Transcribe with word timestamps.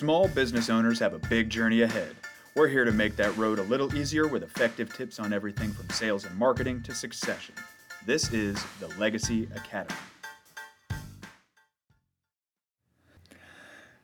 Small 0.00 0.28
business 0.28 0.70
owners 0.70 0.98
have 1.00 1.12
a 1.12 1.18
big 1.18 1.50
journey 1.50 1.82
ahead. 1.82 2.16
We're 2.56 2.68
here 2.68 2.86
to 2.86 2.90
make 2.90 3.16
that 3.16 3.36
road 3.36 3.58
a 3.58 3.64
little 3.64 3.94
easier 3.94 4.26
with 4.26 4.42
effective 4.42 4.96
tips 4.96 5.20
on 5.20 5.34
everything 5.34 5.72
from 5.72 5.90
sales 5.90 6.24
and 6.24 6.34
marketing 6.38 6.82
to 6.84 6.94
succession. 6.94 7.54
This 8.06 8.32
is 8.32 8.56
the 8.80 8.88
Legacy 8.98 9.46
Academy. 9.54 10.00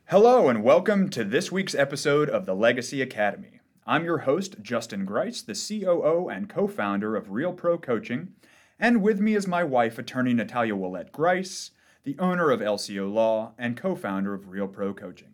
Hello, 0.05 0.49
and 0.49 0.63
welcome 0.63 1.09
to 1.09 1.23
this 1.23 1.51
week's 1.51 1.73
episode 1.73 2.29
of 2.29 2.45
the 2.45 2.53
Legacy 2.53 3.01
Academy. 3.01 3.59
I'm 3.87 4.05
your 4.05 4.19
host, 4.19 4.57
Justin 4.61 5.03
Grice, 5.03 5.41
the 5.41 5.55
COO 5.55 6.29
and 6.29 6.47
co 6.47 6.67
founder 6.67 7.15
of 7.15 7.31
Real 7.31 7.53
Pro 7.53 7.79
Coaching, 7.79 8.33
and 8.79 9.01
with 9.01 9.19
me 9.19 9.33
is 9.33 9.47
my 9.47 9.63
wife, 9.63 9.97
attorney 9.97 10.35
Natalia 10.35 10.75
Willette 10.75 11.11
Grice, 11.11 11.71
the 12.03 12.19
owner 12.19 12.51
of 12.51 12.59
LCO 12.59 13.11
Law 13.11 13.53
and 13.57 13.75
co 13.75 13.95
founder 13.95 14.35
of 14.35 14.49
Real 14.49 14.67
Pro 14.67 14.93
Coaching. 14.93 15.29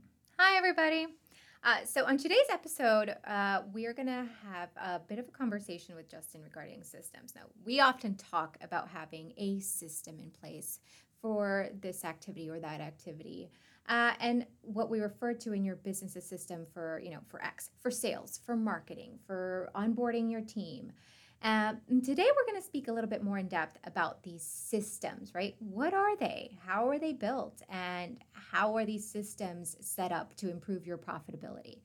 Hi, 0.45 0.57
everybody. 0.57 1.07
Uh, 1.63 1.85
so, 1.85 2.03
on 2.03 2.17
today's 2.17 2.49
episode, 2.51 3.15
uh, 3.25 3.61
we 3.71 3.85
are 3.85 3.93
going 3.93 4.07
to 4.09 4.27
have 4.51 4.67
a 4.75 4.99
bit 4.99 5.17
of 5.17 5.29
a 5.29 5.31
conversation 5.31 5.95
with 5.95 6.09
Justin 6.09 6.41
regarding 6.43 6.83
systems. 6.83 7.31
Now, 7.33 7.43
we 7.63 7.79
often 7.79 8.15
talk 8.15 8.57
about 8.61 8.89
having 8.89 9.31
a 9.37 9.61
system 9.61 10.19
in 10.19 10.31
place 10.31 10.81
for 11.21 11.69
this 11.79 12.03
activity 12.03 12.49
or 12.49 12.59
that 12.59 12.81
activity. 12.81 13.51
Uh, 13.87 14.11
and 14.19 14.45
what 14.63 14.89
we 14.89 14.99
refer 14.99 15.33
to 15.35 15.53
in 15.53 15.63
your 15.63 15.77
business 15.77 16.21
system 16.25 16.65
for, 16.73 16.99
you 17.01 17.11
know, 17.11 17.21
for 17.29 17.41
X, 17.41 17.69
for 17.79 17.89
sales, 17.89 18.41
for 18.45 18.57
marketing, 18.57 19.19
for 19.25 19.71
onboarding 19.73 20.29
your 20.29 20.41
team. 20.41 20.91
Um, 21.43 21.81
today, 22.01 22.25
we're 22.33 22.49
going 22.49 22.61
to 22.61 22.65
speak 22.65 22.87
a 22.87 22.93
little 22.93 23.09
bit 23.09 23.21
more 23.21 23.37
in 23.37 23.49
depth 23.49 23.77
about 23.83 24.23
these 24.23 24.41
systems, 24.41 25.35
right? 25.35 25.55
What 25.59 25.93
are 25.93 26.15
they? 26.15 26.57
How 26.65 26.87
are 26.87 26.97
they 26.97 27.11
built? 27.11 27.61
And 27.67 28.17
how 28.31 28.77
are 28.77 28.85
these 28.85 29.05
systems 29.05 29.75
set 29.81 30.13
up 30.13 30.33
to 30.37 30.49
improve 30.49 30.87
your 30.87 30.97
profitability? 30.97 31.79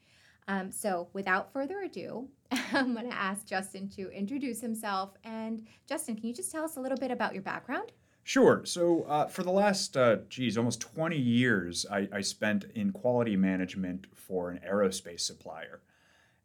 Um, 0.47 0.71
so, 0.71 1.09
without 1.13 1.53
further 1.53 1.81
ado, 1.81 2.29
I'm 2.73 2.95
going 2.95 3.11
to 3.11 3.17
ask 3.17 3.47
Justin 3.47 3.89
to 3.97 4.09
introduce 4.11 4.61
himself. 4.61 5.15
And, 5.25 5.67
Justin, 5.89 6.15
can 6.15 6.29
you 6.29 6.35
just 6.35 6.53
tell 6.53 6.65
us 6.65 6.77
a 6.77 6.81
little 6.81 6.97
bit 6.97 7.11
about 7.11 7.35
your 7.35 7.43
background? 7.43 7.91
Sure. 8.23 8.65
So, 8.65 9.03
uh, 9.09 9.27
for 9.27 9.43
the 9.43 9.51
last, 9.51 9.97
uh, 9.97 10.19
geez, 10.29 10.57
almost 10.57 10.81
20 10.81 11.19
years, 11.19 11.85
I, 11.91 12.09
I 12.13 12.21
spent 12.21 12.67
in 12.77 12.93
quality 12.93 13.35
management 13.35 14.07
for 14.15 14.51
an 14.51 14.61
aerospace 14.65 15.23
supplier. 15.23 15.81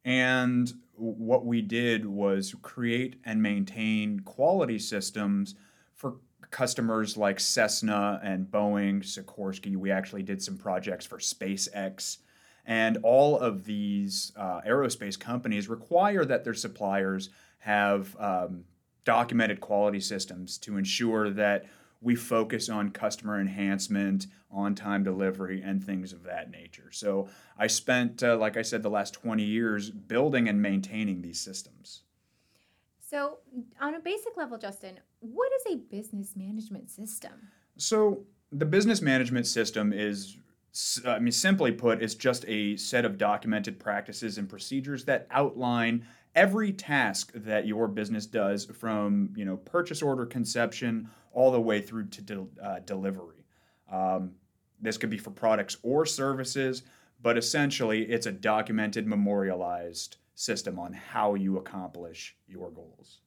And 0.06 0.72
what 0.96 1.46
we 1.46 1.62
did 1.62 2.06
was 2.06 2.56
create 2.62 3.16
and 3.26 3.42
maintain 3.42 4.20
quality 4.22 4.80
systems 4.80 5.56
for 5.94 6.16
customers 6.52 7.18
like 7.18 7.40
Cessna 7.40 8.20
and 8.24 8.46
Boeing, 8.46 9.02
Sikorsky. 9.04 9.76
We 9.76 9.92
actually 9.92 10.24
did 10.24 10.42
some 10.42 10.58
projects 10.58 11.06
for 11.06 11.18
SpaceX. 11.18 12.18
And 12.66 12.98
all 13.04 13.38
of 13.38 13.66
these 13.66 14.32
uh, 14.38 14.62
aerospace 14.62 15.20
companies 15.20 15.68
require 15.68 16.24
that 16.26 16.44
their 16.44 16.54
suppliers 16.54 17.30
have 17.60 18.16
um, 18.20 18.64
documented 19.04 19.60
quality 19.60 20.00
systems 20.00 20.58
to 20.60 20.78
ensure 20.78 21.30
that 21.32 21.66
we 22.04 22.16
focus 22.16 22.70
on 22.70 22.92
customer 22.92 23.40
enhancement, 23.40 24.28
on 24.52 24.76
time 24.76 25.04
delivery, 25.04 25.62
and 25.64 25.84
things 25.84 26.14
of 26.14 26.24
that 26.24 26.52
nature. 26.52 26.92
So 26.92 27.30
I 27.58 27.68
spent, 27.68 28.22
uh, 28.22 28.38
like 28.38 28.58
I 28.58 28.62
said, 28.62 28.84
the 28.84 28.90
last 28.90 29.14
20 29.14 29.44
years 29.44 29.90
building 29.90 30.50
and 30.50 30.62
maintaining 30.62 31.22
these 31.22 31.40
systems. 31.40 32.02
So, 33.00 33.38
on 33.80 33.94
a 33.94 34.00
basic 34.00 34.36
level, 34.38 34.58
Justin, 34.58 35.00
what 35.20 35.52
is 35.54 35.74
a 35.74 35.78
business 35.78 36.36
management 36.36 36.90
system? 36.90 37.34
So, 37.78 38.24
the 38.52 38.66
business 38.66 39.02
management 39.02 39.46
system 39.46 39.94
is 39.94 40.38
I 41.06 41.20
mean, 41.20 41.32
simply 41.32 41.72
put, 41.72 42.02
it's 42.02 42.16
just 42.16 42.46
a 42.48 42.76
set 42.78 43.06
of 43.06 43.20
documented 43.20 43.80
practices 43.80 44.40
and 44.40 44.50
procedures 44.50 45.06
that 45.06 45.28
outline 45.30 46.08
every 46.36 46.72
task 46.72 47.32
that 47.36 47.68
your 47.68 47.88
business 47.88 48.26
does 48.26 48.66
from 48.66 49.34
you 49.36 49.46
know 49.46 49.58
purchase 49.58 50.02
order 50.02 50.26
conception 50.26 51.10
all 51.32 51.52
the 51.52 51.62
way 51.62 51.82
through 51.82 52.08
to 52.08 52.22
de- 52.22 52.48
uh, 52.62 52.80
delivery. 52.86 53.46
Um, 53.92 54.34
this 54.82 54.98
could 54.98 55.10
be 55.10 55.18
for 55.18 55.32
products 55.32 55.78
or 55.82 56.06
services, 56.06 56.84
but 57.22 57.38
essentially 57.38 58.04
it's 58.04 58.26
a 58.26 58.32
documented, 58.32 59.08
memorialized 59.08 60.18
system 60.36 60.80
on 60.80 60.94
how 60.94 61.36
you 61.36 61.58
accomplish 61.58 62.36
your 62.48 62.70
goals. 62.72 63.22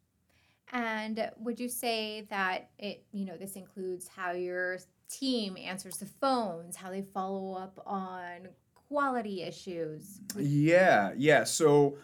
And 0.73 1.31
would 1.39 1.61
you 1.61 1.69
say 1.69 2.27
that 2.29 2.71
it, 2.79 3.05
you 3.13 3.25
know, 3.25 3.37
this 3.37 3.55
includes 3.55 4.09
how 4.09 4.33
your 4.33 4.79
team 5.09 5.57
answers 5.57 5.99
the 5.99 6.07
phones, 6.07 6.77
how 6.77 6.91
they 6.91 7.03
follow 7.03 7.55
up 7.55 7.81
on 7.87 8.49
quality 8.89 9.43
issues? 9.43 10.21
Yeah, 10.37 11.13
yeah. 11.17 11.45
So 11.45 11.97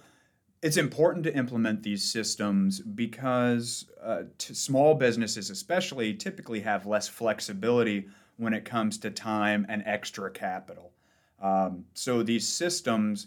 it's 0.62 0.76
important 0.76 1.24
to 1.24 1.36
implement 1.36 1.82
these 1.82 2.04
systems 2.04 2.80
because 2.80 3.90
uh, 4.02 4.22
small 4.38 4.94
businesses, 4.94 5.50
especially, 5.50 6.14
typically 6.14 6.60
have 6.60 6.86
less 6.86 7.08
flexibility 7.08 8.06
when 8.36 8.54
it 8.54 8.64
comes 8.64 8.96
to 8.98 9.10
time 9.10 9.66
and 9.68 9.82
extra 9.84 10.30
capital. 10.30 10.92
Um, 11.40 11.86
so 11.94 12.22
these 12.22 12.46
systems, 12.46 13.26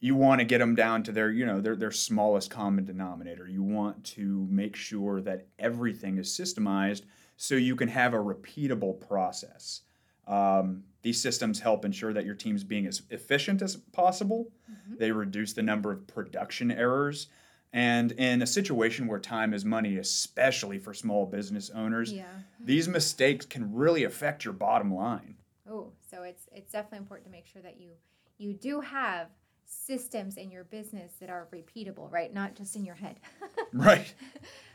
you 0.00 0.16
want 0.16 0.40
to 0.40 0.44
get 0.44 0.58
them 0.58 0.74
down 0.74 1.04
to 1.04 1.12
their, 1.12 1.30
you 1.30 1.46
know, 1.46 1.60
their, 1.60 1.76
their 1.76 1.92
smallest 1.92 2.50
common 2.50 2.84
denominator. 2.84 3.48
You 3.48 3.62
want 3.62 4.02
to 4.04 4.46
make 4.50 4.74
sure 4.74 5.20
that 5.20 5.46
everything 5.60 6.18
is 6.18 6.28
systemized 6.28 7.02
so 7.36 7.54
you 7.54 7.76
can 7.76 7.88
have 7.88 8.12
a 8.12 8.18
repeatable 8.18 9.00
process. 9.00 9.82
Um, 10.26 10.84
these 11.02 11.20
systems 11.20 11.60
help 11.60 11.84
ensure 11.84 12.12
that 12.12 12.24
your 12.24 12.34
team's 12.34 12.64
being 12.64 12.86
as 12.86 13.02
efficient 13.10 13.60
as 13.60 13.76
possible. 13.76 14.50
Mm-hmm. 14.70 14.94
They 14.98 15.12
reduce 15.12 15.52
the 15.52 15.62
number 15.62 15.92
of 15.92 16.06
production 16.06 16.70
errors. 16.70 17.28
And 17.72 18.12
in 18.12 18.40
a 18.40 18.46
situation 18.46 19.06
where 19.06 19.18
time 19.18 19.52
is 19.52 19.64
money, 19.64 19.98
especially 19.98 20.78
for 20.78 20.94
small 20.94 21.26
business 21.26 21.70
owners, 21.70 22.12
yeah. 22.12 22.24
these 22.60 22.88
mistakes 22.88 23.44
can 23.44 23.74
really 23.74 24.04
affect 24.04 24.44
your 24.44 24.54
bottom 24.54 24.94
line. 24.94 25.34
Oh, 25.68 25.92
so 26.10 26.22
it's 26.22 26.48
it's 26.52 26.72
definitely 26.72 26.98
important 26.98 27.26
to 27.26 27.32
make 27.32 27.46
sure 27.46 27.62
that 27.62 27.80
you 27.80 27.90
you 28.38 28.54
do 28.54 28.80
have 28.80 29.28
systems 29.66 30.36
in 30.36 30.50
your 30.50 30.64
business 30.64 31.12
that 31.20 31.30
are 31.30 31.48
repeatable, 31.52 32.10
right? 32.12 32.32
Not 32.32 32.54
just 32.54 32.76
in 32.76 32.84
your 32.84 32.94
head. 32.94 33.18
right. 33.72 34.14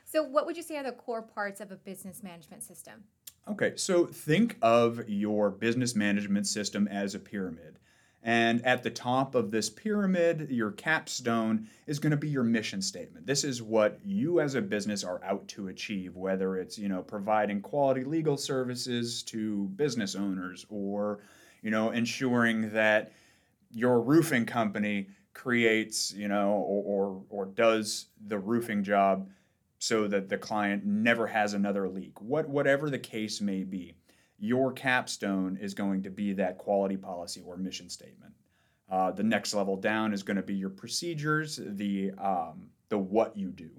So, 0.05 0.23
what 0.23 0.45
would 0.45 0.57
you 0.57 0.63
say 0.63 0.77
are 0.77 0.83
the 0.83 0.91
core 0.91 1.21
parts 1.21 1.61
of 1.61 1.71
a 1.71 1.75
business 1.75 2.23
management 2.23 2.63
system? 2.63 3.03
Okay, 3.49 3.73
so 3.75 4.05
think 4.05 4.57
of 4.61 5.09
your 5.09 5.49
business 5.49 5.95
management 5.95 6.45
system 6.45 6.87
as 6.87 7.15
a 7.15 7.19
pyramid. 7.19 7.79
And 8.21 8.63
at 8.63 8.83
the 8.83 8.91
top 8.91 9.33
of 9.33 9.49
this 9.49 9.69
pyramid, 9.69 10.49
your 10.51 10.71
capstone 10.71 11.67
is 11.87 11.97
going 11.97 12.11
to 12.11 12.17
be 12.17 12.29
your 12.29 12.43
mission 12.43 12.81
statement. 12.81 13.25
This 13.25 13.43
is 13.43 13.63
what 13.63 13.99
you 14.05 14.39
as 14.39 14.53
a 14.53 14.61
business 14.61 15.03
are 15.03 15.23
out 15.23 15.47
to 15.49 15.69
achieve, 15.69 16.15
whether 16.15 16.57
it's, 16.57 16.77
you 16.77 16.89
know, 16.89 17.01
providing 17.01 17.61
quality 17.61 18.03
legal 18.03 18.37
services 18.37 19.23
to 19.23 19.65
business 19.75 20.15
owners 20.15 20.65
or, 20.69 21.21
you 21.63 21.71
know, 21.71 21.89
ensuring 21.89 22.71
that 22.73 23.13
your 23.71 24.01
roofing 24.01 24.45
company 24.45 25.07
creates, 25.33 26.13
you 26.13 26.27
know, 26.27 26.51
or, 26.51 26.83
or, 26.83 27.21
or 27.29 27.45
does 27.45 28.07
the 28.27 28.37
roofing 28.37 28.83
job 28.83 29.27
so 29.79 30.07
that 30.07 30.29
the 30.29 30.37
client 30.37 30.85
never 30.85 31.27
has 31.27 31.53
another 31.53 31.89
leak. 31.89 32.21
What, 32.21 32.47
whatever 32.47 32.89
the 32.89 32.99
case 32.99 33.41
may 33.41 33.63
be, 33.63 33.95
your 34.37 34.71
capstone 34.71 35.57
is 35.59 35.73
going 35.73 36.03
to 36.03 36.09
be 36.09 36.33
that 36.33 36.57
quality 36.57 36.97
policy 36.97 37.41
or 37.45 37.57
mission 37.57 37.89
statement. 37.89 38.33
Uh, 38.89 39.11
the 39.11 39.23
next 39.23 39.53
level 39.53 39.75
down 39.75 40.13
is 40.13 40.23
going 40.23 40.37
to 40.37 40.43
be 40.43 40.55
your 40.55 40.69
procedures, 40.69 41.59
the 41.63 42.11
um, 42.17 42.69
the 42.89 42.97
what 42.97 43.37
you 43.37 43.49
do. 43.49 43.69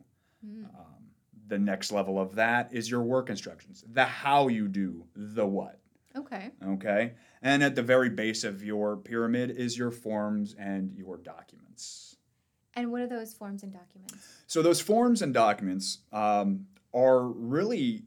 Mm. 0.46 0.64
Um, 0.66 1.00
the 1.48 1.58
next 1.58 1.90
level 1.90 2.20
of 2.20 2.36
that 2.36 2.72
is 2.72 2.90
your 2.90 3.02
work 3.02 3.28
instructions, 3.28 3.84
the 3.92 4.04
how 4.04 4.48
you 4.48 4.68
do 4.68 5.04
the 5.16 5.46
what. 5.46 5.80
Okay. 6.16 6.50
Okay. 6.64 7.12
And 7.42 7.62
at 7.62 7.74
the 7.74 7.82
very 7.82 8.08
base 8.08 8.44
of 8.44 8.62
your 8.64 8.96
pyramid 8.96 9.50
is 9.50 9.76
your 9.76 9.90
forms 9.90 10.54
and 10.58 10.92
your 10.96 11.16
documents. 11.16 12.09
And 12.74 12.92
what 12.92 13.00
are 13.02 13.08
those 13.08 13.32
forms 13.34 13.62
and 13.62 13.72
documents? 13.72 14.26
So, 14.46 14.62
those 14.62 14.80
forms 14.80 15.22
and 15.22 15.34
documents 15.34 15.98
um, 16.12 16.66
are 16.94 17.22
really 17.22 18.04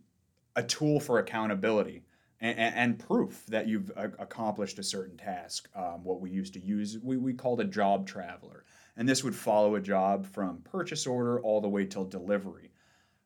a 0.56 0.64
tool 0.64 1.00
for 1.00 1.20
accountability 1.20 2.04
and, 2.40 2.76
and 2.76 3.00
proof 3.00 3.46
that 3.48 3.68
you've 3.68 3.92
accomplished 3.96 4.78
a 4.78 4.84
certain 4.84 5.18
task. 5.18 5.70
Um, 5.76 6.04
what 6.04 6.22
we 6.22 6.30
used 6.30 6.54
to 6.54 6.60
use, 6.60 6.98
we, 7.02 7.18
we 7.18 7.34
called 7.34 7.62
a 7.62 7.66
job 7.66 8.06
traveler. 8.06 8.66
And 8.96 9.10
this 9.10 9.24
would 9.24 9.36
follow 9.36 9.76
a 9.76 9.82
job 9.82 10.28
from 10.28 10.62
purchase 10.62 11.08
order 11.08 11.40
all 11.42 11.62
the 11.62 11.70
way 11.70 11.86
till 11.86 12.06
delivery. 12.06 12.72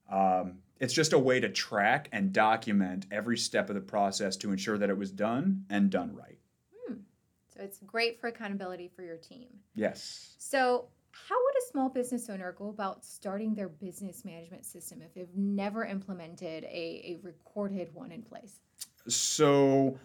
Um, 0.09 0.59
it's 0.79 0.93
just 0.93 1.13
a 1.13 1.19
way 1.19 1.39
to 1.39 1.49
track 1.49 2.07
and 2.11 2.31
document 2.31 3.07
every 3.11 3.37
step 3.37 3.69
of 3.69 3.75
the 3.75 3.81
process 3.81 4.37
to 4.37 4.51
ensure 4.51 4.77
that 4.77 4.89
it 4.89 4.97
was 4.97 5.11
done 5.11 5.65
and 5.69 5.89
done 5.89 6.15
right. 6.15 6.37
Hmm. 6.85 6.99
So 7.53 7.61
it's 7.63 7.79
great 7.79 8.21
for 8.21 8.27
accountability 8.27 8.89
for 8.95 9.01
your 9.01 9.17
team. 9.17 9.47
Yes. 9.75 10.35
So 10.37 10.87
how 11.11 11.35
would 11.35 11.55
a 11.57 11.71
small 11.71 11.89
business 11.89 12.29
owner 12.29 12.53
go 12.57 12.69
about 12.69 13.03
starting 13.03 13.55
their 13.55 13.69
business 13.69 14.23
management 14.23 14.65
system 14.65 15.01
if 15.01 15.13
they've 15.13 15.35
never 15.35 15.83
implemented 15.85 16.63
a, 16.65 17.17
a 17.17 17.19
recorded 17.23 17.89
one 17.93 18.11
in 18.11 18.21
place? 18.21 18.59
So, 19.07 19.97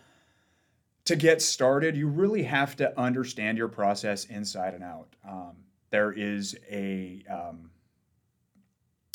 to 1.04 1.16
get 1.16 1.42
started, 1.42 1.96
you 1.96 2.06
really 2.08 2.44
have 2.44 2.76
to 2.76 2.98
understand 2.98 3.58
your 3.58 3.68
process 3.68 4.24
inside 4.26 4.74
and 4.74 4.84
out. 4.84 5.08
Um, 5.28 5.52
there 5.90 6.12
is 6.12 6.56
a 6.70 7.22
um, 7.28 7.70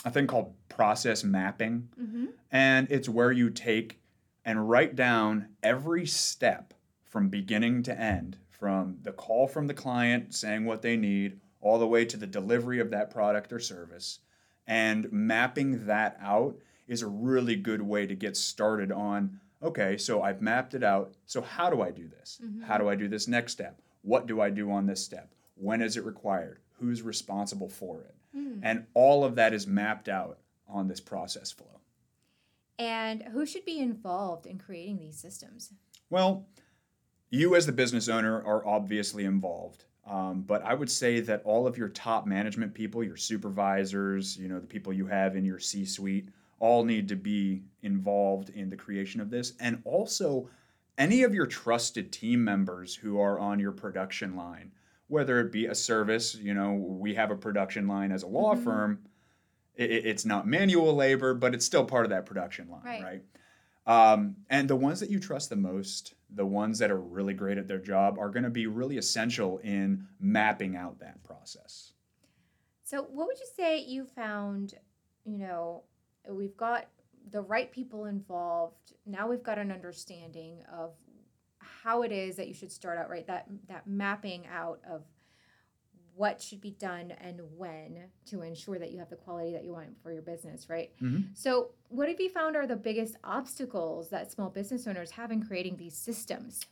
a 0.05 0.11
thing 0.11 0.27
called 0.27 0.53
process 0.69 1.23
mapping, 1.23 1.89
Mm-hmm. 1.99 2.25
and 2.51 2.87
it's 2.91 3.09
where 3.09 3.31
you 3.31 3.49
take 3.49 3.99
and 4.45 4.69
write 4.69 4.95
down 4.95 5.49
every 5.63 6.05
step 6.05 6.73
from 7.03 7.29
beginning 7.29 7.83
to 7.83 7.99
end, 7.99 8.37
from 8.49 8.97
the 9.01 9.11
call 9.11 9.47
from 9.47 9.67
the 9.67 9.73
client 9.73 10.33
saying 10.35 10.65
what 10.65 10.81
they 10.81 10.95
need, 10.95 11.39
all 11.61 11.79
the 11.79 11.87
way 11.87 12.05
to 12.05 12.17
the 12.17 12.27
delivery 12.27 12.79
of 12.79 12.89
that 12.91 13.09
product 13.09 13.51
or 13.51 13.59
service. 13.59 14.19
And 14.65 15.11
mapping 15.11 15.85
that 15.85 16.17
out 16.21 16.57
is 16.87 17.01
a 17.01 17.07
really 17.07 17.55
good 17.55 17.81
way 17.81 18.05
to 18.05 18.15
get 18.15 18.37
started 18.37 18.91
on 18.91 19.39
okay, 19.61 19.97
so 19.97 20.21
I've 20.21 20.41
mapped 20.41 20.73
it 20.73 20.83
out. 20.83 21.13
So, 21.25 21.41
how 21.41 21.69
do 21.69 21.81
I 21.81 21.91
do 21.91 22.07
this? 22.07 22.39
Mhm. 22.43 22.63
How 22.63 22.77
do 22.77 22.87
I 22.89 22.95
do 22.95 23.07
this 23.07 23.27
next 23.27 23.53
step? 23.53 23.81
What 24.01 24.27
do 24.27 24.39
I 24.39 24.49
do 24.49 24.71
on 24.71 24.85
this 24.85 25.03
step? 25.03 25.33
When 25.55 25.81
is 25.81 25.97
it 25.97 26.05
required? 26.05 26.59
Who's 26.79 27.01
responsible 27.01 27.69
for 27.69 28.01
it? 28.01 28.15
Mm. 28.35 28.59
And 28.61 28.85
all 28.93 29.23
of 29.23 29.35
that 29.35 29.53
is 29.53 29.65
mapped 29.65 30.07
out 30.07 30.39
on 30.67 30.87
this 30.87 30.99
process 30.99 31.51
flow. 31.51 31.81
And 32.77 33.23
who 33.23 33.45
should 33.45 33.65
be 33.65 33.79
involved 33.79 34.45
in 34.45 34.59
creating 34.59 34.99
these 34.99 35.17
systems? 35.17 35.73
Well, 36.09 36.45
you 37.29 37.55
as 37.55 37.65
the 37.65 37.71
business 37.71 38.07
owner 38.07 38.41
are 38.41 38.65
obviously 38.65 39.25
involved. 39.25 39.85
Um, 40.07 40.41
but 40.41 40.63
I 40.63 40.73
would 40.73 40.89
say 40.89 41.19
that 41.21 41.41
all 41.43 41.67
of 41.67 41.77
your 41.77 41.89
top 41.89 42.25
management 42.25 42.73
people, 42.73 43.03
your 43.03 43.17
supervisors, 43.17 44.37
you 44.37 44.47
know, 44.47 44.59
the 44.59 44.67
people 44.67 44.93
you 44.93 45.05
have 45.07 45.35
in 45.35 45.43
your 45.43 45.59
C 45.59 45.83
suite, 45.85 46.29
all 46.59 46.83
need 46.83 47.07
to 47.09 47.15
be 47.15 47.63
involved 47.83 48.49
in 48.49 48.69
the 48.69 48.75
creation 48.77 49.19
of 49.21 49.29
this. 49.29 49.53
And 49.59 49.81
also, 49.83 50.49
any 50.97 51.23
of 51.23 51.33
your 51.35 51.45
trusted 51.45 52.11
team 52.11 52.43
members 52.43 52.95
who 52.95 53.19
are 53.19 53.37
on 53.37 53.59
your 53.59 53.71
production 53.73 54.35
line, 54.35 54.71
whether 55.07 55.39
it 55.39 55.51
be 55.51 55.67
a 55.67 55.75
service, 55.75 56.35
you 56.35 56.53
know, 56.53 56.73
we 56.73 57.13
have 57.13 57.29
a 57.29 57.35
production 57.35 57.87
line 57.87 58.11
as 58.11 58.23
a 58.23 58.27
law 58.27 58.55
Mhm. 58.55 58.63
firm. 58.63 58.99
It- 59.75 59.91
it's 60.05 60.25
not 60.25 60.47
manual 60.47 60.95
labor, 60.95 61.33
but 61.33 61.53
it's 61.53 61.65
still 61.65 61.85
part 61.85 62.05
of 62.05 62.09
that 62.09 62.25
production 62.25 62.69
line, 62.69 62.81
Right. 62.83 63.03
right? 63.03 63.23
Um, 63.87 64.35
and 64.49 64.69
the 64.69 64.75
ones 64.75 64.99
that 64.99 65.09
you 65.09 65.19
trust 65.19 65.49
the 65.49 65.55
most, 65.55 66.13
the 66.35 66.45
ones 66.45 66.77
that 66.79 66.91
are 66.91 66.99
really 66.99 67.33
great 67.33 67.57
at 67.57 67.69
their 67.69 67.79
job, 67.79 68.19
are 68.19 68.29
going 68.29 68.43
to 68.43 68.49
be 68.49 68.67
really 68.67 68.97
essential 68.97 69.59
in 69.59 70.05
mapping 70.19 70.75
out 70.75 70.99
that 70.99 71.23
process. 71.23 71.93
So, 72.83 73.03
what 73.03 73.27
would 73.27 73.39
you 73.39 73.47
say 73.55 73.79
you 73.79 74.05
found? 74.05 74.73
You 75.25 75.37
know, 75.37 75.83
we've 76.29 76.55
got 76.57 76.87
the 77.31 77.41
right 77.41 77.71
people 77.71 78.05
involved. 78.05 78.93
Now 79.05 79.27
we've 79.27 79.43
got 79.43 79.57
an 79.57 79.71
understanding 79.71 80.63
of 80.71 80.93
how 81.59 82.03
it 82.03 82.11
is 82.11 82.35
that 82.35 82.47
you 82.47 82.53
should 82.53 82.71
start 82.71 82.97
out. 82.97 83.09
Right, 83.09 83.27
that 83.27 83.45
that 83.69 83.87
mapping 83.87 84.47
out 84.47 84.79
of 84.89 85.03
what 86.17 86.41
should 86.41 86.59
be 86.59 86.71
done 86.71 87.11
and 87.21 87.39
when 87.55 88.05
to 88.25 88.41
ensure 88.41 88.79
that 88.79 88.91
you 88.91 88.97
have 88.97 89.09
the 89.09 89.15
quality 89.15 89.53
that 89.53 89.63
you 89.63 89.71
want 89.71 89.89
for 90.01 90.11
your 90.11 90.23
business. 90.23 90.67
Right. 90.69 90.91
Mhm. 90.99 91.29
So, 91.35 91.71
what 91.89 92.09
have 92.09 92.19
you 92.19 92.29
found 92.29 92.55
are 92.55 92.67
the 92.67 92.75
biggest 92.75 93.15
obstacles 93.23 94.09
that 94.09 94.31
small 94.31 94.49
business 94.49 94.87
owners 94.87 95.11
have 95.11 95.31
in 95.31 95.43
creating 95.43 95.77
these 95.77 95.95
systems? 95.95 96.65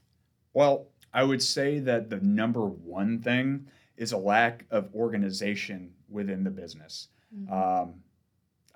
Well, 0.54 0.88
I 1.14 1.24
would 1.24 1.42
say 1.42 1.80
that 1.80 2.10
the 2.10 2.20
number 2.20 2.66
one 2.66 3.22
thing 3.22 3.68
is 3.98 4.12
a 4.12 4.18
lack 4.18 4.66
of 4.72 4.94
organization 4.94 5.94
within 6.10 6.44
the 6.44 6.50
business. 6.50 7.08
Um, 7.50 8.02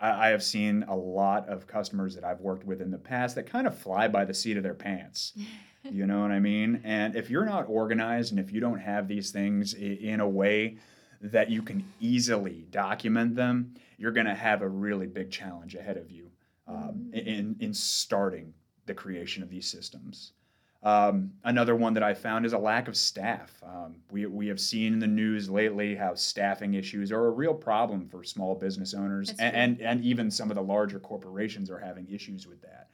I, 0.01 0.27
I 0.27 0.29
have 0.29 0.43
seen 0.43 0.83
a 0.87 0.95
lot 0.95 1.47
of 1.49 1.67
customers 1.67 2.15
that 2.15 2.23
I've 2.23 2.41
worked 2.41 2.65
with 2.65 2.81
in 2.81 2.91
the 2.91 2.97
past 2.97 3.35
that 3.35 3.45
kind 3.49 3.67
of 3.67 3.77
fly 3.77 4.07
by 4.07 4.25
the 4.25 4.33
seat 4.33 4.57
of 4.57 4.63
their 4.63 4.73
pants. 4.75 5.33
You 5.89 6.05
know 6.05 6.19
what 6.19 6.31
I 6.31 6.39
mean? 6.41 6.81
And 6.83 7.15
if 7.15 7.29
you're 7.29 7.45
not 7.45 7.69
organized 7.69 8.31
and 8.31 8.39
if 8.39 8.51
you 8.51 8.59
don't 8.59 8.79
have 8.79 9.07
these 9.07 9.31
things 9.31 9.73
in 9.73 10.19
a 10.19 10.27
way 10.27 10.77
that 11.21 11.49
you 11.49 11.61
can 11.61 11.85
easily 12.01 12.65
document 12.69 13.33
them, 13.37 13.75
you're 13.97 14.11
going 14.11 14.25
to 14.27 14.35
have 14.35 14.61
a 14.61 14.67
really 14.67 15.07
big 15.07 15.31
challenge 15.31 15.75
ahead 15.75 15.95
of 15.95 16.11
you 16.11 16.31
um, 16.67 17.09
Mm. 17.15 17.25
in, 17.25 17.55
in 17.61 17.73
starting 17.73 18.53
the 18.87 18.93
creation 18.93 19.41
of 19.41 19.49
these 19.49 19.71
systems. 19.71 20.33
Um, 20.81 21.33
another 21.43 21.75
one 21.75 21.93
that 21.95 22.03
I 22.03 22.13
found 22.13 22.45
is 22.45 22.53
a 22.53 22.57
lack 22.57 22.87
of 22.87 22.95
staff. 22.95 23.51
Um, 23.63 23.95
we, 24.11 24.25
we 24.27 24.47
have 24.47 24.61
seen 24.61 24.93
in 24.93 24.99
the 24.99 25.07
news 25.07 25.49
lately 25.49 25.93
how 25.93 26.15
staffing 26.15 26.73
issues 26.75 27.11
are 27.11 27.25
a 27.25 27.31
real 27.31 27.53
problem 27.53 28.07
for 28.07 28.23
small 28.23 28.55
business 28.55 28.93
owners, 28.93 29.31
and, 29.39 29.55
and, 29.55 29.81
and 29.81 30.05
even 30.05 30.31
some 30.31 30.49
of 30.49 30.55
the 30.55 30.63
larger 30.63 30.99
corporations 30.99 31.69
are 31.69 31.79
having 31.79 32.07
issues 32.09 32.47
with 32.47 32.61
that. 32.61 32.87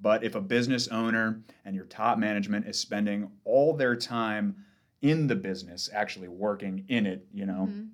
But 0.00 0.24
if 0.24 0.34
a 0.34 0.40
business 0.40 0.88
owner 0.88 1.40
and 1.66 1.74
your 1.74 1.84
top 1.86 2.18
management 2.18 2.66
is 2.66 2.78
spending 2.78 3.30
all 3.44 3.74
their 3.74 3.96
time 3.96 4.56
in 5.02 5.26
the 5.26 5.36
business, 5.36 5.90
actually 5.92 6.28
working 6.28 6.84
in 6.88 7.04
it, 7.04 7.26
you 7.34 7.44
know, 7.44 7.68
Mhm. 7.70 7.88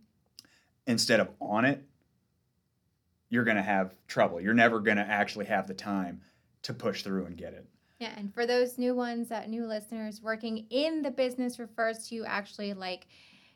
instead 0.86 1.18
of 1.18 1.30
on 1.40 1.64
it, 1.64 1.82
you're 3.28 3.44
going 3.44 3.56
to 3.56 3.62
have 3.62 3.94
trouble. 4.06 4.40
You're 4.40 4.54
never 4.54 4.78
going 4.78 4.98
to 4.98 5.02
actually 5.06 5.46
have 5.46 5.66
the 5.66 5.74
time 5.74 6.20
to 6.62 6.74
push 6.74 7.02
through 7.02 7.26
and 7.26 7.36
get 7.36 7.54
it. 7.54 7.66
Yeah, 8.02 8.14
and 8.16 8.34
for 8.34 8.46
those 8.46 8.78
new 8.78 8.96
ones, 8.96 9.28
that 9.28 9.48
new 9.48 9.64
listeners, 9.64 10.20
working 10.20 10.66
in 10.70 11.02
the 11.02 11.10
business 11.12 11.60
refers 11.60 12.08
to 12.08 12.24
actually 12.24 12.74
like 12.74 13.06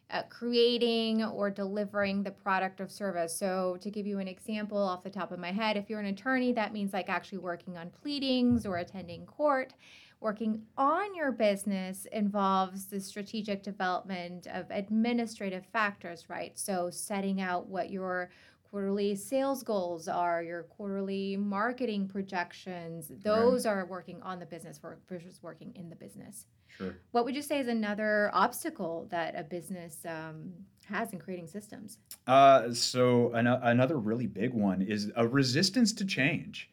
uh, 0.09 0.23
creating 0.29 1.25
or 1.25 1.51
delivering 1.51 2.23
the 2.23 2.31
product 2.31 2.81
or 2.81 2.87
service. 2.87 3.37
So, 3.37 3.77
to 3.81 3.91
give 3.91 4.07
you 4.07 4.21
an 4.21 4.29
example 4.29 4.79
off 4.79 5.03
the 5.03 5.11
top 5.11 5.33
of 5.33 5.41
my 5.41 5.51
head, 5.51 5.77
if 5.77 5.91
you're 5.91 5.99
an 5.99 6.07
attorney, 6.07 6.53
that 6.53 6.73
means 6.73 6.93
like 6.93 7.09
actually 7.09 7.39
working 7.39 7.77
on 7.77 7.91
pleadings 7.91 8.65
or 8.65 8.77
attending 8.77 9.27
court. 9.27 9.75
Working 10.21 10.63
on 10.79 11.17
your 11.17 11.33
business 11.33 12.07
involves 12.13 12.87
the 12.87 13.01
strategic 13.01 13.65
development 13.65 14.47
of 14.47 14.67
administrative 14.71 15.67
factors, 15.73 16.27
right? 16.31 16.57
So, 16.57 16.89
setting 16.89 17.41
out 17.41 17.67
what 17.67 17.91
your 17.91 18.31
quarterly 18.77 19.15
sales 19.15 19.63
goals 19.63 20.07
are, 20.07 20.43
your 20.43 20.65
quarterly 20.65 21.35
marketing 21.35 22.07
projections. 22.07 23.11
Those 23.25 23.65
are 23.65 23.87
working 23.87 24.21
on 24.21 24.39
the 24.39 24.45
business 24.45 24.79
versus 25.09 25.43
working 25.43 25.73
in 25.77 25.89
the 25.89 25.97
business. 25.97 26.45
Sure. 26.77 26.95
What 27.13 27.25
would 27.25 27.35
you 27.35 27.41
say 27.41 27.59
is 27.59 27.69
another 27.69 28.31
obstacle 28.35 29.07
that 29.11 29.35
a 29.35 29.45
business 29.45 30.01
um, 30.07 30.53
has 30.85 31.15
in 31.15 31.19
creating 31.19 31.47
systems? 31.47 31.97
Uh, 32.27 32.71
so 32.71 33.33
an- 33.33 33.47
another 33.47 33.97
really 33.97 34.27
big 34.27 34.53
one 34.53 34.83
is 34.83 35.11
a 35.17 35.27
resistance 35.27 35.95
to 35.95 36.05
change. 36.05 36.69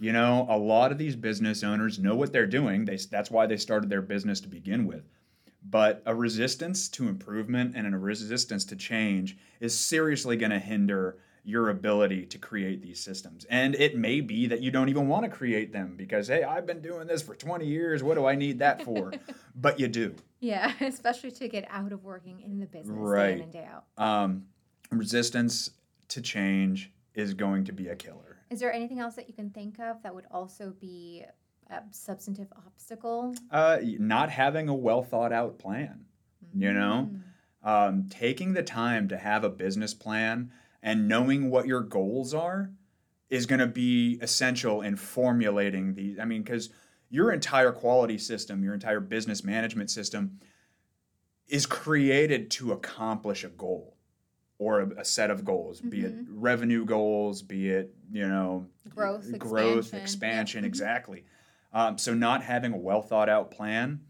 You 0.00 0.12
know, 0.12 0.46
a 0.50 0.58
lot 0.58 0.90
of 0.90 0.98
these 0.98 1.14
business 1.14 1.62
owners 1.62 2.00
know 2.00 2.16
what 2.16 2.32
they're 2.32 2.46
doing. 2.46 2.86
They, 2.86 2.96
that's 2.96 3.30
why 3.30 3.46
they 3.46 3.56
started 3.56 3.88
their 3.88 4.02
business 4.02 4.40
to 4.40 4.48
begin 4.48 4.84
with. 4.84 5.04
But 5.62 6.02
a 6.06 6.14
resistance 6.14 6.88
to 6.90 7.08
improvement 7.08 7.74
and 7.76 7.92
a 7.94 7.98
resistance 7.98 8.64
to 8.66 8.76
change 8.76 9.36
is 9.60 9.78
seriously 9.78 10.36
going 10.36 10.50
to 10.52 10.58
hinder 10.58 11.18
your 11.44 11.70
ability 11.70 12.26
to 12.26 12.38
create 12.38 12.82
these 12.82 13.00
systems. 13.00 13.46
And 13.50 13.74
it 13.74 13.96
may 13.96 14.20
be 14.20 14.46
that 14.46 14.60
you 14.60 14.70
don't 14.70 14.88
even 14.88 15.08
want 15.08 15.24
to 15.24 15.30
create 15.30 15.72
them 15.72 15.96
because, 15.96 16.28
hey, 16.28 16.42
I've 16.44 16.66
been 16.66 16.80
doing 16.82 17.06
this 17.06 17.22
for 17.22 17.34
20 17.34 17.66
years. 17.66 18.02
What 18.02 18.14
do 18.14 18.26
I 18.26 18.34
need 18.34 18.58
that 18.58 18.82
for? 18.84 19.12
but 19.54 19.80
you 19.80 19.88
do. 19.88 20.14
Yeah, 20.40 20.72
especially 20.80 21.30
to 21.32 21.48
get 21.48 21.66
out 21.70 21.92
of 21.92 22.04
working 22.04 22.40
in 22.40 22.58
the 22.58 22.66
business 22.66 22.96
day 22.96 23.00
Right. 23.02 23.34
in 23.36 23.40
and 23.42 23.52
day 23.52 23.66
out. 23.70 23.84
Um, 23.96 24.44
resistance 24.90 25.70
to 26.08 26.20
change 26.20 26.92
is 27.14 27.34
going 27.34 27.64
to 27.64 27.72
be 27.72 27.88
a 27.88 27.96
killer. 27.96 28.38
Is 28.50 28.60
there 28.60 28.72
anything 28.72 28.98
else 28.98 29.14
that 29.14 29.28
you 29.28 29.34
can 29.34 29.50
think 29.50 29.78
of 29.78 30.02
that 30.02 30.14
would 30.14 30.26
also 30.30 30.74
be 30.80 31.24
substantive 31.90 32.48
obstacle? 32.66 33.34
Uh, 33.50 33.78
not 33.98 34.30
having 34.30 34.68
a 34.68 34.74
well 34.74 35.02
thought 35.02 35.32
out 35.32 35.58
plan. 35.58 36.04
You 36.54 36.72
know? 36.72 37.10
Mm. 37.12 37.20
um, 37.62 38.08
taking 38.10 38.54
the 38.54 38.62
time 38.62 39.06
to 39.08 39.16
have 39.16 39.44
a 39.44 39.50
business 39.50 39.94
plan 39.94 40.50
and 40.82 41.06
knowing 41.06 41.48
what 41.50 41.66
your 41.66 41.80
goals 41.82 42.34
are 42.34 42.70
is 43.28 43.46
going 43.46 43.60
to 43.60 43.66
be 43.68 44.18
essential 44.20 44.80
in 44.82 44.96
formulating 44.96 45.94
these. 45.94 46.18
I 46.18 46.24
mean, 46.24 46.42
because 46.42 46.70
your 47.10 47.30
entire 47.30 47.70
quality 47.70 48.18
system, 48.18 48.64
your 48.64 48.74
entire 48.74 48.98
business 48.98 49.44
management 49.44 49.90
system 49.90 50.40
is 51.46 51.66
created 51.66 52.50
to 52.52 52.72
accomplish 52.72 53.44
a 53.44 53.48
goal 53.48 53.96
or 54.58 54.80
a, 54.80 55.00
a 55.00 55.04
set 55.04 55.30
of 55.30 55.44
goals, 55.44 55.80
be 55.80 56.00
it 56.02 56.14
revenue 56.28 56.84
goals, 56.84 57.42
be 57.42 57.68
it, 57.70 57.94
you 58.12 58.26
know, 58.28 58.66
Growth, 58.88 59.38
growth, 59.38 59.78
expansion. 59.94 60.00
expansion, 60.00 60.58
Yep. 60.62 60.64
Mhm. 60.64 60.68
exactly. 60.68 61.24
Um, 61.72 61.98
so 61.98 62.14
not 62.14 62.42
having 62.42 62.72
a 62.72 62.76
well 62.78 63.02
thought 63.02 63.28
out 63.28 63.50
plan 63.50 64.00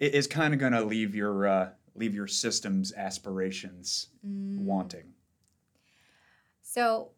is 0.00 0.26
kind 0.26 0.54
of 0.54 0.60
going 0.60 0.72
to 0.72 0.82
leave 0.82 1.14
your 1.14 1.46
uh, 1.46 1.70
leave 1.94 2.14
your 2.14 2.26
system's 2.26 2.92
aspirations 2.94 4.08
Mm. 4.26 4.60
wanting. 4.60 5.12
So, 6.62 7.10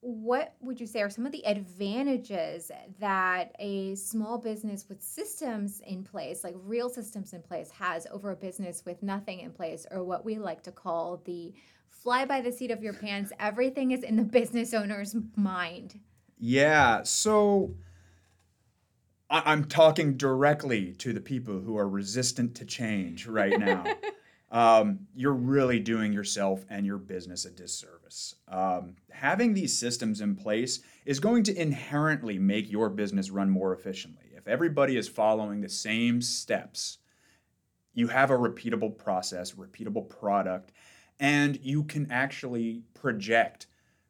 what 0.00 0.54
would 0.60 0.80
you 0.80 0.86
say 0.86 1.02
are 1.02 1.10
some 1.10 1.26
of 1.26 1.32
the 1.32 1.44
advantages 1.44 2.70
that 3.00 3.54
a 3.58 3.96
small 3.96 4.38
business 4.38 4.88
with 4.88 5.02
systems 5.02 5.80
in 5.80 6.04
place, 6.04 6.44
like 6.44 6.54
real 6.58 6.88
systems 6.88 7.32
in 7.32 7.42
place, 7.42 7.70
has 7.72 8.06
over 8.12 8.30
a 8.30 8.36
business 8.36 8.84
with 8.86 9.02
nothing 9.02 9.40
in 9.40 9.50
place, 9.50 9.86
or 9.90 10.04
what 10.04 10.24
we 10.24 10.38
like 10.38 10.62
to 10.62 10.72
call 10.72 11.20
the 11.24 11.52
fly 11.88 12.24
by 12.24 12.40
the 12.40 12.52
seat 12.52 12.70
of 12.70 12.82
your 12.82 12.92
pants? 12.94 13.32
Everything 13.40 13.90
is 13.90 14.02
in 14.04 14.16
the 14.16 14.22
business 14.22 14.72
owner's 14.72 15.16
mind. 15.34 15.98
Yeah. 16.38 17.02
So 17.02 17.74
I- 19.28 19.52
I'm 19.52 19.64
talking 19.64 20.16
directly 20.16 20.92
to 20.94 21.12
the 21.12 21.20
people 21.20 21.60
who 21.60 21.76
are 21.76 21.88
resistant 21.88 22.54
to 22.56 22.64
change 22.64 23.26
right 23.26 23.58
now. 23.58 23.84
um, 24.50 25.00
you're 25.14 25.32
really 25.32 25.80
doing 25.80 26.12
yourself 26.12 26.64
and 26.70 26.86
your 26.86 26.98
business 26.98 27.44
a 27.44 27.50
disservice. 27.50 28.34
Um, 28.48 28.96
having 29.10 29.54
these 29.54 29.76
systems 29.76 30.20
in 30.20 30.36
place 30.36 30.80
is 31.04 31.20
going 31.20 31.42
to 31.44 31.60
inherently 31.60 32.38
make 32.38 32.70
your 32.70 32.88
business 32.88 33.30
run 33.30 33.50
more 33.50 33.72
efficiently. 33.72 34.26
If 34.34 34.46
everybody 34.46 34.96
is 34.96 35.08
following 35.08 35.60
the 35.60 35.68
same 35.68 36.22
steps, 36.22 36.98
you 37.94 38.08
have 38.08 38.30
a 38.30 38.38
repeatable 38.38 38.96
process, 38.96 39.52
repeatable 39.52 40.08
product, 40.08 40.70
and 41.18 41.58
you 41.62 41.82
can 41.82 42.10
actually 42.12 42.82
project 42.94 43.66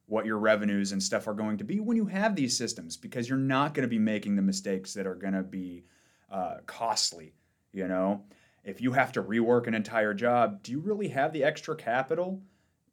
what 0.06 0.25
your 0.25 0.38
revenues 0.38 0.92
and 0.92 1.02
stuff 1.02 1.26
are 1.26 1.34
going 1.34 1.58
to 1.58 1.64
be 1.64 1.80
when 1.80 1.96
you 1.96 2.06
have 2.06 2.36
these 2.36 2.56
systems 2.56 2.96
because 2.96 3.28
you're 3.28 3.38
not 3.38 3.75
going 3.75 3.82
to 3.82 3.88
be 3.88 3.98
making 3.98 4.36
the 4.36 4.42
mistakes 4.42 4.94
that 4.94 5.06
are 5.06 5.14
going 5.14 5.34
to 5.34 5.42
be 5.42 5.84
uh, 6.30 6.56
costly 6.66 7.34
you 7.72 7.86
know? 7.86 8.25
If 8.64 8.80
you 8.80 8.92
have 8.92 9.12
to 9.12 9.22
rework 9.22 9.68
an 9.68 9.75
entire 9.75 10.14
job 10.14 10.62
do 10.62 10.72
you 10.72 10.80
really 10.80 11.08
have 11.08 11.32
the 11.32 11.44
extra 11.44 11.76
capital 11.76 12.42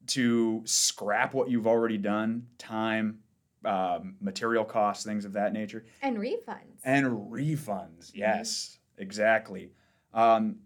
to 0.08 0.62
scrap 0.66 1.34
what 1.34 1.50
you've 1.50 1.68
already 1.68 1.98
done? 1.98 2.48
Time 2.58 3.20
um, 3.66 4.18
material 4.20 4.66
costs 4.66 5.06
things 5.06 5.26
of 5.26 5.34
that 5.34 5.54
nature? 5.54 5.86
And 6.02 6.18
refunds. 6.18 6.80
And 6.84 7.06
refunds 7.32 8.12
yes 8.14 8.78
mm-hmm. 8.78 9.04
exactly. 9.04 9.72
Um, 10.14 10.58